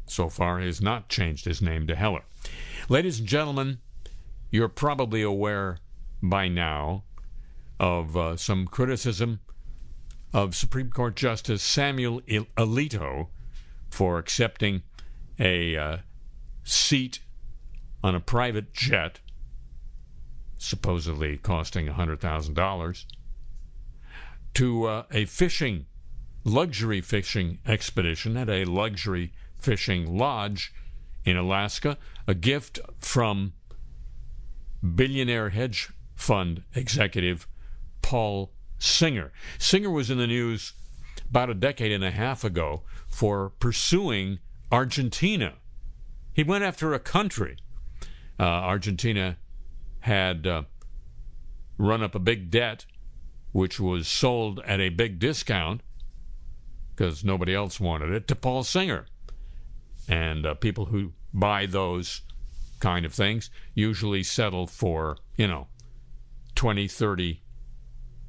[0.07, 2.23] So far, he has not changed his name to Heller.
[2.89, 3.81] Ladies and gentlemen,
[4.51, 5.81] you're probably aware
[6.23, 7.05] by now
[7.79, 9.41] of uh, some criticism
[10.33, 12.21] of Supreme Court Justice Samuel
[12.57, 13.29] Alito
[13.89, 14.83] for accepting
[15.39, 15.97] a uh,
[16.63, 17.21] seat
[18.03, 19.21] on a private jet,
[20.57, 23.05] supposedly costing $100,000,
[24.55, 25.87] to uh, a fishing,
[26.45, 30.73] luxury fishing expedition at a luxury fishing lodge
[31.25, 33.53] in Alaska, a gift from
[34.95, 35.91] billionaire hedge
[36.21, 37.49] fund executive
[38.03, 39.33] Paul Singer.
[39.59, 40.75] Singer was in the news
[41.29, 44.39] about a decade and a half ago for pursuing
[44.71, 45.55] Argentina.
[46.33, 47.57] He went after a country.
[48.39, 49.39] Uh, Argentina
[50.01, 50.63] had uh,
[51.79, 52.87] run up a big debt,
[53.53, 55.83] which was sold at a big discount
[56.95, 59.07] because nobody else wanted it, to Paul Singer.
[60.09, 62.23] And uh, people who buy those
[62.79, 65.69] kind of things usually settle for, you know,
[66.61, 67.41] 20, 30,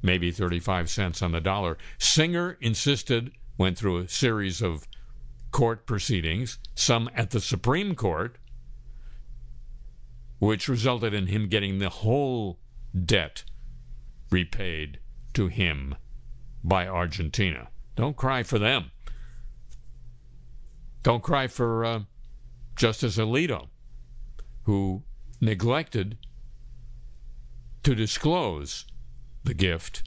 [0.00, 1.76] maybe 35 cents on the dollar.
[1.98, 4.88] Singer insisted, went through a series of
[5.50, 8.38] court proceedings, some at the Supreme Court,
[10.38, 12.58] which resulted in him getting the whole
[13.04, 13.44] debt
[14.30, 14.98] repaid
[15.34, 15.94] to him
[16.64, 17.68] by Argentina.
[17.96, 18.92] Don't cry for them.
[21.02, 22.00] Don't cry for uh,
[22.76, 23.68] Justice Alito
[24.62, 25.02] who
[25.38, 26.16] neglected
[27.82, 28.86] to disclose
[29.44, 30.02] the gift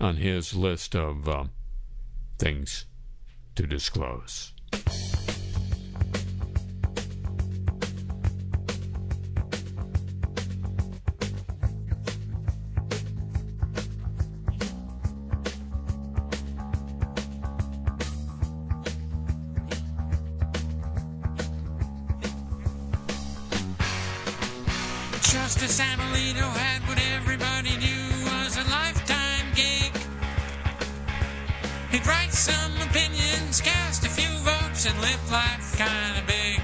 [0.00, 1.44] on his list of uh,
[2.38, 2.86] things
[3.54, 4.52] to disclose.
[34.86, 36.60] And live life kinda big.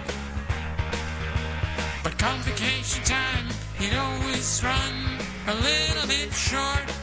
[2.02, 3.48] But convocation time,
[3.78, 6.99] he'd always run a little bit short.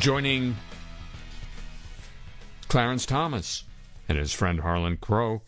[0.00, 0.56] Joining
[2.68, 3.64] Clarence Thomas
[4.08, 5.42] and his friend Harlan Crow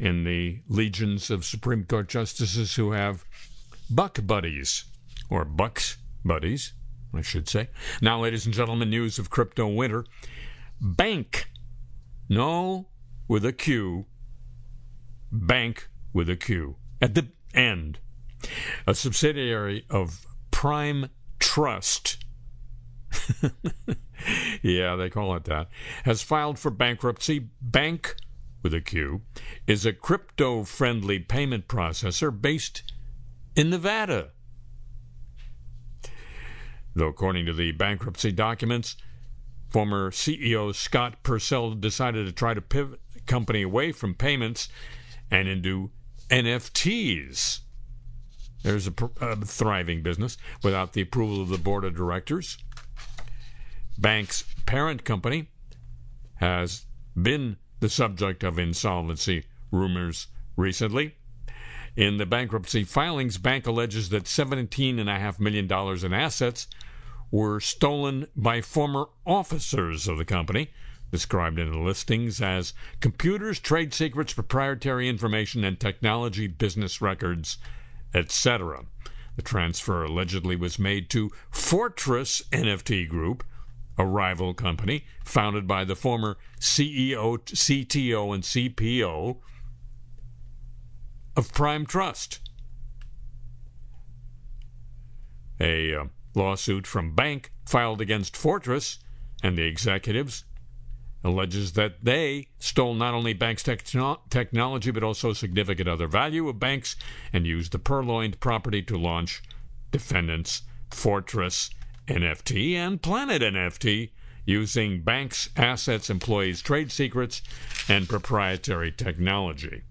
[0.00, 3.24] in the legions of Supreme Court justices who have
[3.88, 4.86] buck buddies,
[5.30, 6.72] or bucks buddies,
[7.14, 7.68] I should say.
[8.00, 10.04] Now, ladies and gentlemen, news of crypto winter.
[10.82, 11.44] Banq,
[12.28, 12.88] no
[13.28, 14.06] with a Q,
[15.32, 18.00] Banq with a Q at the end.
[18.84, 22.21] A subsidiary of Prime Trust
[24.62, 25.68] yeah, they call it that,
[26.04, 27.48] has filed for bankruptcy.
[27.64, 28.14] Banq,
[28.62, 29.22] with a Q,
[29.66, 32.82] is a crypto friendly payment processor based
[33.56, 34.30] in Nevada.
[36.94, 38.96] Though, according to the bankruptcy documents,
[39.70, 44.68] former CEO Scott Purcell decided to try to pivot the company away from payments
[45.30, 45.90] and into
[46.28, 47.60] NFTs.
[48.62, 52.58] There's a, a thriving business without the approval of the board of directors
[54.00, 55.48] Banq's parent company
[56.36, 56.86] has
[57.20, 61.16] been the subject of insolvency rumors recently.
[61.96, 65.70] In the bankruptcy filings, Banq alleges that $17.5 million
[66.04, 66.66] in assets
[67.30, 70.70] were stolen by former officers of the company,
[71.10, 77.58] described in the listings as computers, trade secrets, proprietary information, and technology business records,
[78.14, 78.84] etc.
[79.36, 83.44] The transfer allegedly was made to Fortress NFT Group,
[83.98, 89.36] a rival company founded by the former CEO, CTO, and CPO
[91.36, 92.40] of Prime Trust.
[95.60, 98.98] A uh, lawsuit from Banq filed against Fortress
[99.42, 100.44] and the executives
[101.24, 106.56] alleges that they stole not only Banq's techno- technology but also significant other value of
[106.56, 106.96] Banq's
[107.32, 109.42] and used the purloined property to launch
[109.92, 111.70] defendants Fortress
[112.08, 114.10] NFT and Planet NFT
[114.44, 117.42] using Banq's assets, employees' trade secrets,
[117.88, 119.82] and proprietary technology.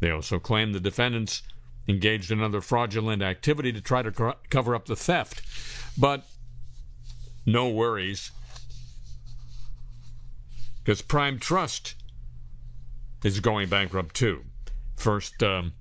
[0.00, 1.42] They also claim the defendants
[1.88, 5.42] engaged in other fraudulent activity to try to co- cover up the theft.
[5.96, 6.26] But
[7.46, 8.30] no worries,
[10.78, 11.94] because Prime Trust
[13.24, 14.44] is going bankrupt too.
[14.96, 15.72] First, um,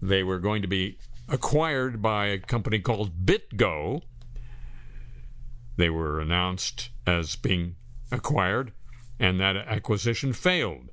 [0.00, 0.98] they were going to be
[1.30, 4.02] acquired by a company called BitGo.
[5.76, 7.76] They were announced as being
[8.12, 8.72] acquired,
[9.18, 10.90] and that acquisition failed,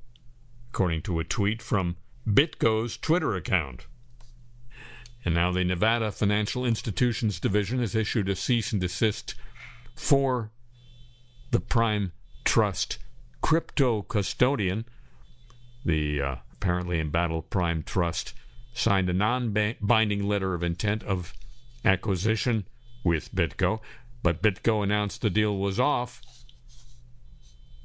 [0.70, 3.86] according to a tweet from BitGo's Twitter account.
[5.24, 9.34] And now the Nevada Financial Institutions Division has issued a cease and desist
[9.96, 10.52] for
[11.50, 12.12] the Prime
[12.44, 12.98] Trust
[13.40, 14.84] crypto custodian.
[15.84, 18.32] The uh, apparently embattled Prime Trust
[18.78, 21.34] signed a non binding letter of intent of
[21.84, 22.66] acquisition
[23.04, 23.80] with BitGo,
[24.22, 26.22] but BitGo announced the deal was off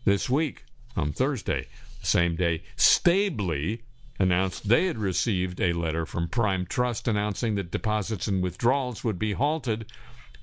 [0.05, 0.65] this week
[0.95, 1.67] on Thursday.
[2.01, 3.83] The same day, Stably
[4.19, 9.17] announced they had received a letter from Prime Trust announcing that deposits and withdrawals would
[9.17, 9.85] be halted,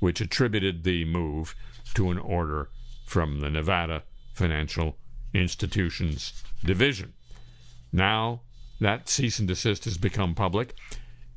[0.01, 1.55] which attributed the move
[1.95, 2.71] to an order
[3.05, 4.97] from the Nevada Financial
[5.33, 7.13] Institutions Division.
[7.93, 8.43] Now,
[8.81, 10.75] that cease and desist has become public.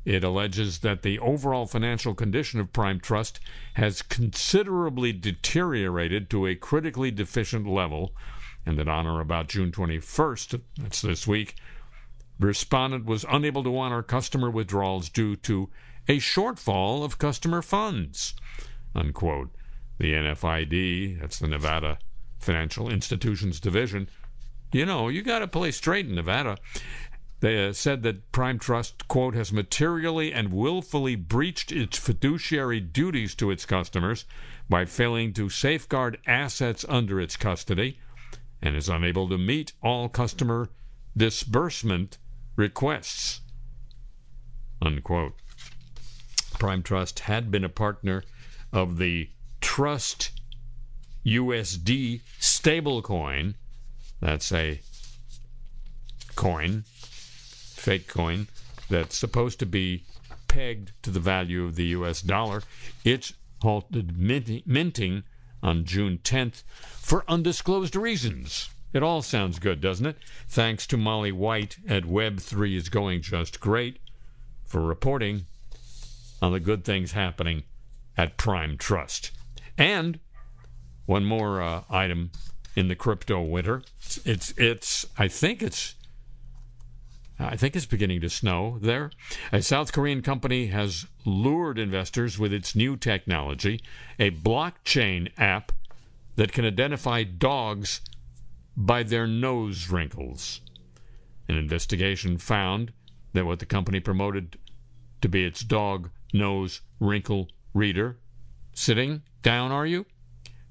[0.05, 3.39] It alleges that the overall financial condition of Prime Trust
[3.75, 8.13] has considerably deteriorated to a critically deficient level,
[8.65, 11.55] and that on or about June 21st, that's this week,
[12.39, 15.69] respondent was unable to honor customer withdrawals due to
[16.07, 18.33] a shortfall of customer funds.
[18.93, 19.51] Unquote.
[19.99, 21.99] The NFID, that's the Nevada
[22.39, 24.09] Financial Institutions Division,
[24.73, 26.57] you know, you got to play straight in Nevada,
[27.43, 33.35] They uh, said that Prime Trust, quote, has materially and willfully breached its fiduciary duties
[33.35, 34.23] to its customers
[34.69, 37.99] by failing to safeguard assets under its custody
[38.61, 40.69] and is unable to meet all customer
[41.17, 42.17] disbursement
[42.55, 43.41] requests.
[44.81, 45.33] Unquote.
[46.59, 48.23] Prime Trust had been a partner
[48.71, 49.29] of the
[49.59, 50.31] Trust
[51.25, 53.55] USD stablecoin.
[54.21, 54.79] That's a
[56.37, 56.85] coin,
[57.84, 58.47] fake coin,
[58.89, 60.03] that's supposed to be
[60.47, 62.63] pegged to the value of the US dollar.
[63.03, 65.23] It's halted minting
[65.61, 68.69] on June 10th for undisclosed reasons.
[68.93, 70.17] It all sounds good, doesn't it?
[70.47, 73.99] Thanks to Molly White at Web3 is going just great
[74.65, 75.45] for reporting
[76.41, 77.63] on the good things happening
[78.15, 79.31] at Prime Trust.
[79.77, 80.19] And
[81.05, 82.31] one more uh, item
[82.75, 83.81] in the crypto winter.
[83.99, 85.95] It's, it's it's I think it's
[87.49, 89.11] I think it's beginning to snow there.
[89.51, 93.81] A South Korean company has lured investors with its new technology,
[94.19, 95.71] a blockchain app
[96.35, 98.01] that can identify dogs
[98.75, 100.61] by their nose wrinkles.
[101.47, 102.91] An investigation found
[103.33, 104.57] that what the company promoted
[105.21, 108.17] to be its dog nose wrinkle reader,
[108.73, 110.05] sitting down, are you,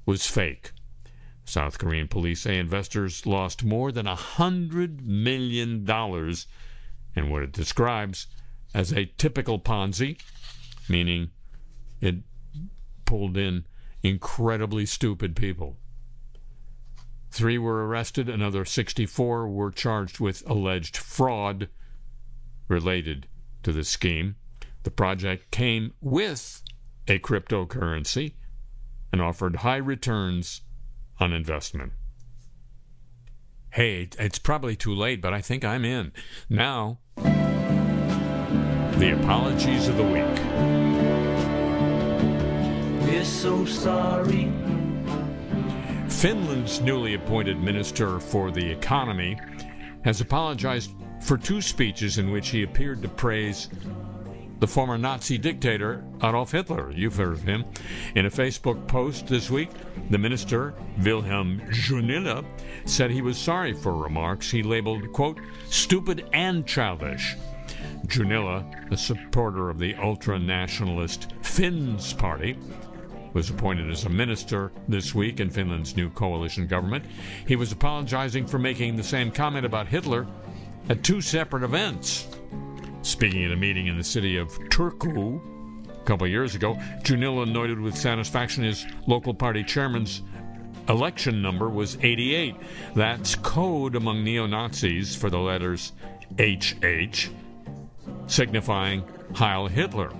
[0.06, 0.72] was fake.
[1.44, 6.46] South Korean police say investors lost more than a hundred million dollars
[7.14, 8.26] in what it describes
[8.74, 10.18] as a typical Ponzi,
[10.88, 11.30] meaning
[12.00, 12.16] it
[13.04, 13.64] pulled in
[14.02, 15.76] incredibly stupid people.
[17.30, 21.68] Three were arrested, another 64 were charged with alleged fraud
[22.68, 23.26] related
[23.62, 24.36] to the scheme.
[24.82, 26.62] The project came with
[27.08, 28.34] a cryptocurrency
[29.12, 30.62] and offered high returns
[31.18, 31.92] on investment.
[33.70, 36.12] Hey, it's probably too late, but I think I'm in.
[36.50, 40.38] Now, the apologies of the week.
[43.08, 44.52] We're so sorry.
[46.08, 49.38] Finland's newly appointed Minister for the Economy
[50.04, 53.68] has apologized for two speeches in which he appeared to praise
[54.62, 56.92] the former Nazi dictator Adolf Hitler.
[56.92, 57.64] You've heard of him.
[58.14, 59.70] In a Facebook post this week,
[60.08, 62.44] the minister, Vilhelm Junnila,
[62.84, 67.34] said he was sorry for remarks he labeled, quote, stupid and childish.
[68.06, 72.56] Junnila, a supporter of the ultra nationalist Finns Party,
[73.32, 77.04] was appointed as a minister this week in Finland's new coalition government.
[77.48, 80.24] He was apologizing for making the same comment about Hitler
[80.88, 82.28] at two separate events.
[83.02, 85.40] Speaking at a meeting in the city of Turku
[85.88, 90.22] a couple of years ago, Junnila noted with satisfaction his local party chairman's
[90.88, 92.54] election number was 88.
[92.94, 95.92] That's code among neo Nazis for the letters
[96.38, 97.30] HH,
[98.26, 100.12] signifying Heil Hitler.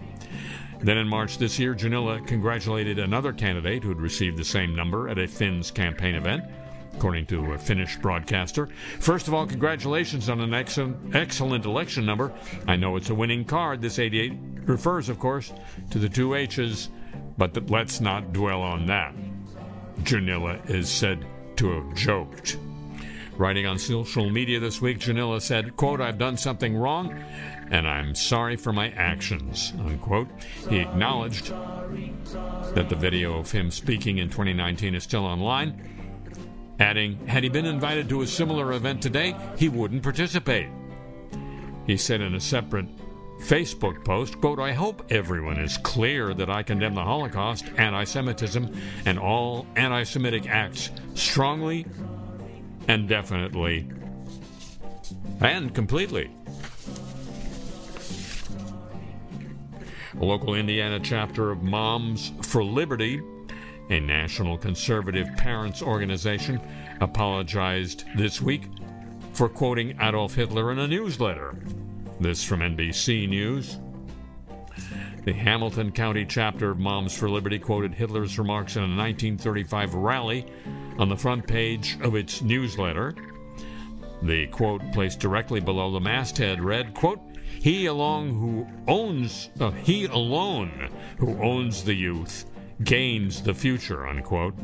[0.81, 5.09] Then in March this year, Junnila congratulated another candidate who had received the same number
[5.09, 6.43] at a Finns campaign event,
[6.95, 8.69] according to a Finnish broadcaster.
[9.01, 12.33] First of all, congratulations on an excellent, excellent election number.
[12.67, 13.81] I know it's a winning card.
[13.81, 14.33] This 88
[14.65, 15.53] refers, of course,
[15.91, 16.89] to the two H's,
[17.37, 19.15] but th- let's not dwell on that.
[20.03, 21.27] Junnila is said
[21.57, 22.59] to have joked.
[23.37, 27.19] Writing on social media this week, Junnila said, quote, I've done something wrong
[27.71, 30.29] and I'm sorry for my actions, unquote.
[30.69, 35.92] He acknowledged that the video of him speaking in 2019 is still online,
[36.79, 40.69] adding, had he been invited to a similar event today, he wouldn't participate.
[41.87, 42.87] He said in a separate
[43.41, 48.75] Facebook post, quote, I hope everyone is clear that I condemn the Holocaust, anti Semitism,
[49.05, 51.87] and all anti Semitic acts strongly
[52.89, 53.89] and definitely
[55.41, 56.31] and completely.
[60.21, 63.21] A local Indiana chapter of Moms for Liberty,
[63.91, 66.61] a national conservative parents organization,
[67.01, 68.65] apologized this week
[69.33, 71.57] for quoting Adolf Hitler in a newsletter.
[72.21, 73.79] This from NBC News.
[75.25, 80.47] The Hamilton County chapter of Moms for Liberty quoted Hitler's remarks in a 1935 rally
[80.99, 83.15] on the front page of its newsletter.
[84.23, 87.21] The quote placed directly below the masthead read, quote,
[87.61, 92.47] he alone who owns uh, he alone who owns the youth
[92.85, 94.55] gains the future unquote.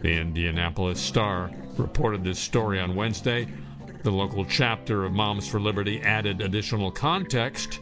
[0.00, 3.46] The indianapolis star reported this story on wednesday.
[4.02, 7.80] The local chapter of moms for liberty added additional context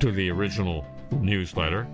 [0.00, 1.86] to the original newsletter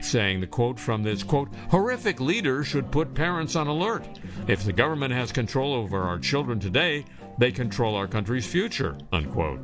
[0.00, 4.06] saying the quote from this quote horrific leader should put parents on alert.
[4.48, 7.04] If the government has control over our children today
[7.40, 9.60] they control our country's future, unquote.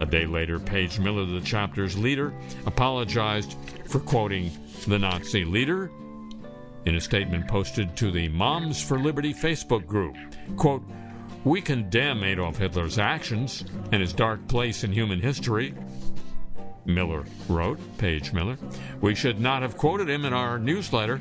[0.00, 2.32] A day later, Paige Miller, the chapter's leader,
[2.66, 4.50] apologized for quoting
[4.88, 5.90] the Nazi leader
[6.86, 10.16] in a statement posted to the Moms for Liberty Facebook group.
[10.56, 10.82] Quote,
[11.44, 15.74] We condemn Adolf Hitler's actions and his dark place in human history.
[16.86, 18.56] Miller wrote, Paige Miller,
[19.02, 21.20] we should not have quoted him in our newsletter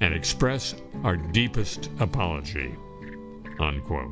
[0.00, 2.74] and express our deepest apology.
[3.58, 4.10] Unquote.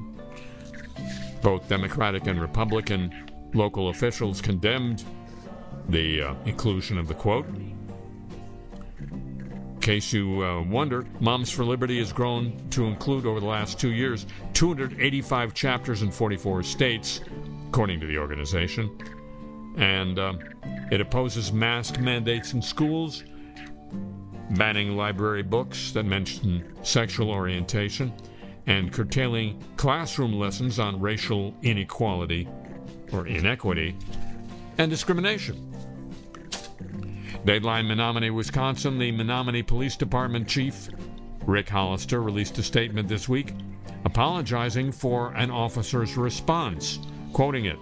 [1.43, 5.05] Both Democratic and Republican local officials condemned
[5.89, 7.47] the uh, inclusion of the quote.
[9.01, 13.81] In case you uh, wonder, Moms for Liberty has grown to include over the last
[13.81, 17.21] two years 285 chapters in 44 states,
[17.69, 18.99] according to the organization.
[19.79, 20.41] And um,
[20.91, 23.25] it opposes mask mandates in schools,
[24.51, 28.13] banning library books that mention sexual orientation,
[28.67, 32.47] and curtailing classroom lessons on racial inequality
[33.13, 33.97] or inequity
[34.79, 35.65] and discrimination.
[37.45, 40.89] Dateline Menomonie, Wisconsin, the Menomonie Police Department Chief
[41.47, 43.55] Rick Hollister released a statement this week
[44.05, 46.99] apologizing for an officer's response,
[47.33, 47.79] quoting it.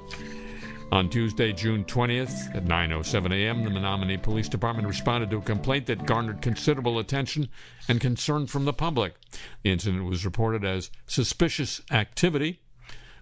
[0.92, 5.86] On Tuesday, June 20th at 9:07 a.m., the Menomonie Police Department responded to a complaint
[5.86, 7.48] that garnered considerable attention
[7.88, 9.14] and concern from the public.
[9.62, 12.60] The incident was reported as suspicious activity.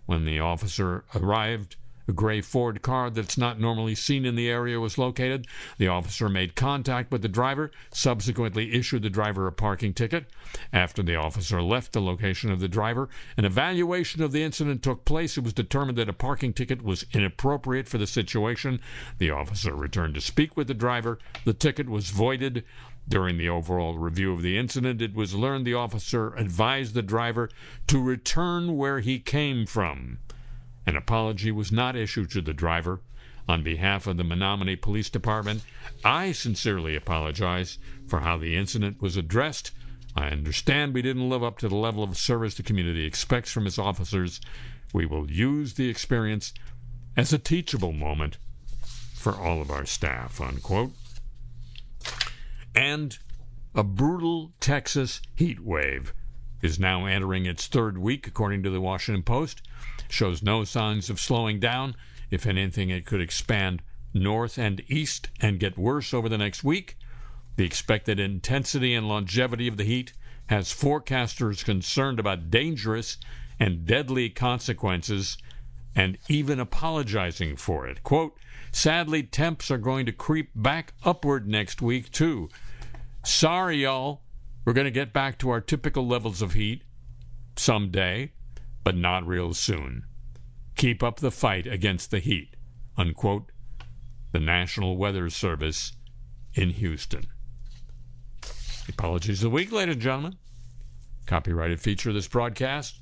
[0.05, 1.77] When the officer arrived,
[2.07, 5.47] a gray Ford car that's not normally seen in the area was located.
[5.79, 10.27] The officer made contact with the driver, subsequently issued the driver a parking ticket.
[10.73, 15.05] After the officer left the location of the driver, an evaluation of the incident took
[15.05, 15.37] place.
[15.37, 18.81] It was determined that a parking ticket was inappropriate for the situation.
[19.19, 21.19] The officer returned to speak with the driver.
[21.45, 22.65] The ticket was voided.
[23.07, 27.51] During the overall review of the incident, it was learned the officer advised the driver
[27.87, 30.19] to return where he came from.
[30.87, 33.01] An apology was not issued to the driver.
[33.47, 35.63] On behalf of the Menomonie Police Department,
[36.03, 39.71] I sincerely apologize for how the incident was addressed.
[40.17, 43.67] I understand we didn't live up to the level of service the community expects from
[43.67, 44.41] its officers.
[44.95, 46.55] We will use the experience
[47.17, 48.39] as a teachable moment
[49.15, 50.41] for all of our staff.
[50.41, 50.93] Unquote.
[52.75, 53.19] And
[53.75, 56.15] a brutal Texas heat wave
[56.63, 59.63] is now entering its third week, according to the Washington Post.
[60.09, 61.97] Shows no signs of slowing down.
[62.31, 63.83] If anything, it could expand
[64.13, 66.97] north and east and get worse over the next week.
[67.57, 70.13] The expected intensity and longevity of the heat
[70.47, 73.17] has forecasters concerned about dangerous
[73.59, 75.39] and deadly consequences
[75.95, 78.03] and even apologizing for it.
[78.03, 78.37] Quote,
[78.73, 82.49] sadly, temps are going to creep back upward next week, too.
[83.23, 84.23] Sorry, y'all.
[84.65, 86.83] We're going to get back to our typical levels of heat
[87.57, 88.33] someday,
[88.85, 90.05] but not real soon.
[90.77, 92.55] Keep up the fight against the heat.
[92.97, 93.51] Unquote.
[94.33, 95.93] The National Weather Service
[96.55, 97.27] in Houston.
[98.89, 100.37] Apologies the week, ladies and gentlemen.
[101.27, 103.01] Copyrighted feature of this broadcast.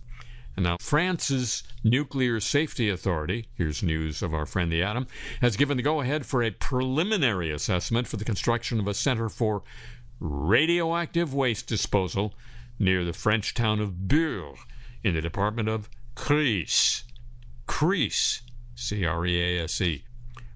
[0.54, 5.06] And now, France's Nuclear Safety Authority, here's news of our friend the Atom,
[5.40, 9.30] has given the go ahead for a preliminary assessment for the construction of a center
[9.30, 9.62] for
[10.20, 12.34] radioactive waste disposal
[12.78, 14.56] near the French town of Bure
[15.04, 17.04] in the department of Creuse.
[17.66, 18.42] Creuse,
[18.74, 20.04] C R E A S E.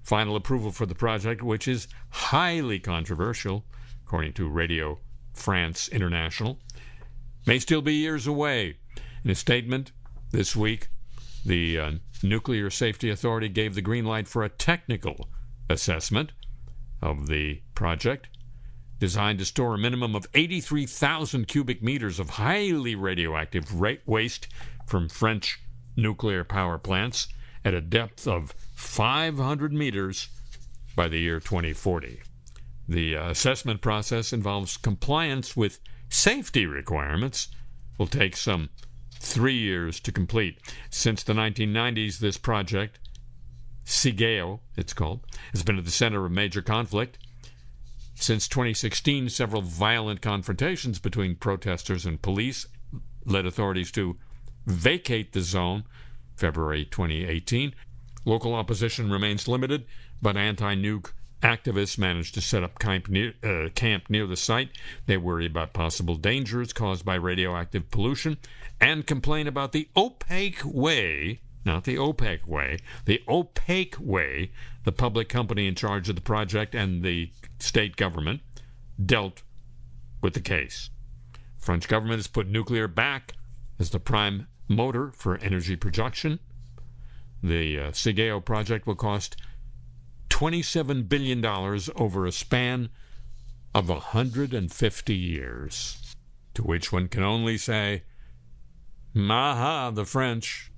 [0.03, 3.65] Final approval for the project, which is highly controversial,
[4.05, 4.99] according to Radio
[5.33, 6.59] France International,
[7.45, 8.77] may still be years away.
[9.23, 9.91] In a statement
[10.31, 10.87] this week,
[11.45, 11.91] the uh,
[12.23, 15.29] Nuclear Safety Authority gave the green light for a technical
[15.69, 16.31] assessment
[17.01, 18.27] of the project
[18.99, 23.73] designed to store a minimum of 83,000 cubic meters of highly radioactive
[24.05, 24.47] waste
[24.85, 25.59] from French
[25.95, 27.27] nuclear power plants
[27.63, 30.29] at a depth of 500 meters
[30.95, 32.21] by the year 2040.
[32.87, 35.79] The uh, assessment process involves compliance with
[36.09, 37.49] safety requirements.
[37.97, 38.69] Will take some
[39.19, 40.59] three years to complete.
[40.89, 42.99] Since the 1990s, this project,
[43.85, 47.17] CIGEO, it's called, has been at the center of major conflict.
[48.19, 52.65] Since 2016, several violent confrontations between protesters and police
[53.25, 54.17] led authorities to
[54.65, 55.83] vacate the zone.
[56.35, 57.73] February 2018.
[58.25, 59.85] Local opposition remains limited,
[60.21, 61.11] but anti nuke
[61.43, 64.69] activists managed to set up camp near, uh, camp near the site.
[65.05, 68.37] They worry about possible dangers caused by radioactive pollution
[68.81, 74.51] and complain about the opaque way, not the opaque way, the opaque way
[74.85, 77.29] the public company in charge of the project and the
[77.59, 78.41] state government
[79.03, 79.43] dealt
[80.21, 80.89] with the case.
[81.57, 83.33] French government has put nuclear back
[83.79, 86.39] as the prime motor for energy production.
[87.43, 89.37] The uh, project will cost
[90.29, 92.89] $27 billion over a span
[93.73, 96.15] of 150 years.
[96.55, 98.03] To which one can only say,
[99.13, 100.71] Maha, the French.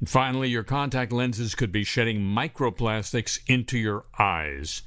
[0.00, 4.82] And finally, your contact lenses could be shedding microplastics into your eyes.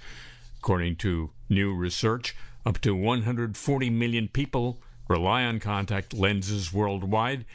[0.66, 2.36] According to new research,
[2.66, 7.46] up to 140 million people rely on contact lenses worldwide.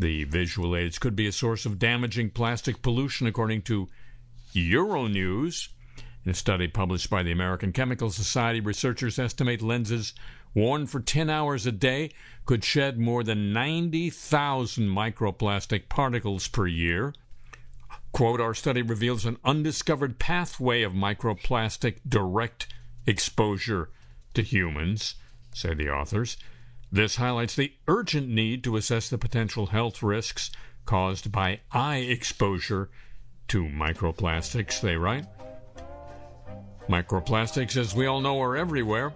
[0.00, 3.86] The visual aids could be a source of damaging plastic pollution, according to
[4.52, 5.68] Euronews.
[6.24, 10.12] In a study published by the American Chemical Society, researchers estimate lenses
[10.52, 12.10] worn for 10 hours a day
[12.46, 17.14] could shed more than 90,000 microplastic particles per year.
[18.16, 22.66] Quote, our study reveals an undiscovered pathway of microplastic direct
[23.06, 23.90] exposure
[24.32, 25.16] to humans,
[25.52, 26.38] say the authors.
[26.90, 30.50] This highlights the urgent need to assess the potential health risks
[30.86, 32.88] caused by eye exposure
[33.48, 35.26] to microplastics, they write.
[36.88, 39.12] Microplastics, as we all know, are everywhere.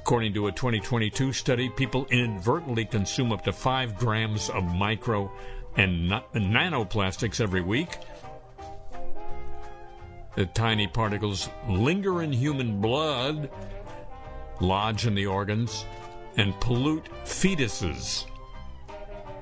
[0.00, 5.30] According to a 2022 study, people inadvertently consume up to 5 grams of micro
[5.76, 7.98] and na- nanoplastics every week.
[10.36, 13.50] The tiny particles linger in human blood,
[14.60, 15.86] lodge in the organs,
[16.36, 18.26] and pollute fetuses.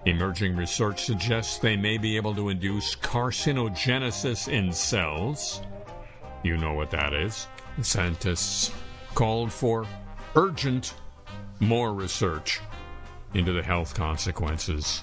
[0.06, 5.62] Emerging research suggests they may be able to induce carcinogenesis in cells.
[6.44, 7.48] You know what that is.
[7.82, 8.70] Scientists
[9.14, 9.86] called for
[10.36, 10.94] urgent
[11.58, 12.60] more research
[13.32, 15.02] into the health consequences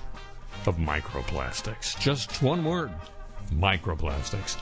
[0.66, 2.00] of microplastics.
[2.00, 2.92] Just one word
[3.52, 4.56] microplastics.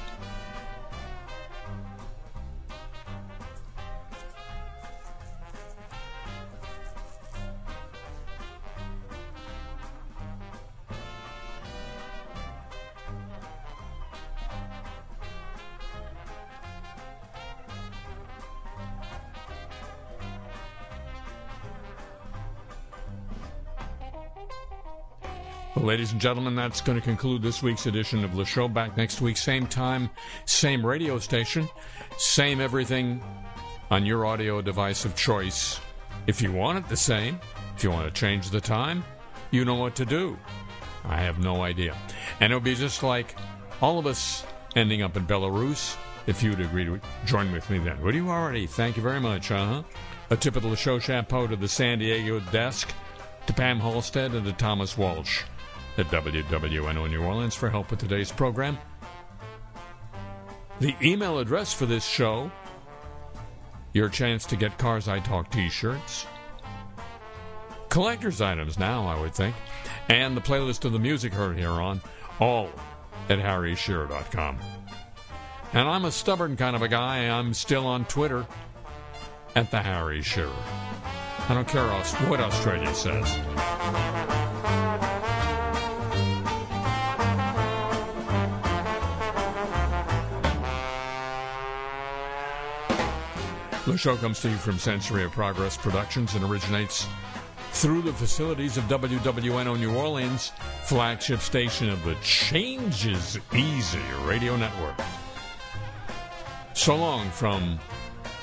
[25.75, 28.67] Well, ladies and gentlemen, that's going to conclude this week's edition of the show.
[28.67, 30.09] Back next week, same time,
[30.45, 31.69] same radio station,
[32.17, 33.23] same everything
[33.91, 35.79] on your audio device of choice.
[36.25, 37.39] If you want it the same,
[37.77, 39.05] if you want to change the time,
[39.51, 40.39] you know what to do.
[41.05, 41.95] I have no idea.
[42.39, 43.35] And it'll be just like
[43.79, 44.43] all of us
[44.75, 45.95] ending up in Belarus,
[46.25, 48.01] if you'd agree to join with me then.
[48.01, 48.65] Would you already?
[48.65, 49.83] Thank you very much, uh huh.
[50.31, 52.91] A tip of the show chapeau to the San Diego desk,
[53.45, 55.43] to Pam Halstead, and to Thomas Walsh
[55.99, 58.77] at WWNO New Orleans for help with today's program.
[60.79, 62.49] The email address for this show,
[63.93, 66.25] your chance to get Cars I Talk t shirts,
[67.89, 69.55] collector's items now, I would think,
[70.07, 71.99] and the playlist of the music heard here on,
[72.39, 72.69] all
[73.27, 74.57] at harryshearer.com.
[75.73, 77.27] And I'm a stubborn kind of a guy.
[77.27, 78.47] I'm still on Twitter
[79.55, 80.49] at the Harry Shearer.
[81.49, 81.87] I don't care
[82.29, 84.28] what Australia says.
[93.89, 97.07] The show comes to you from Century of Progress Productions and originates
[97.71, 100.51] through the facilities of WWNO New Orleans,
[100.83, 104.93] flagship station of the Change Is Easy radio network.
[106.75, 107.79] So long from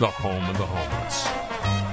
[0.01, 1.86] the home of the homeless.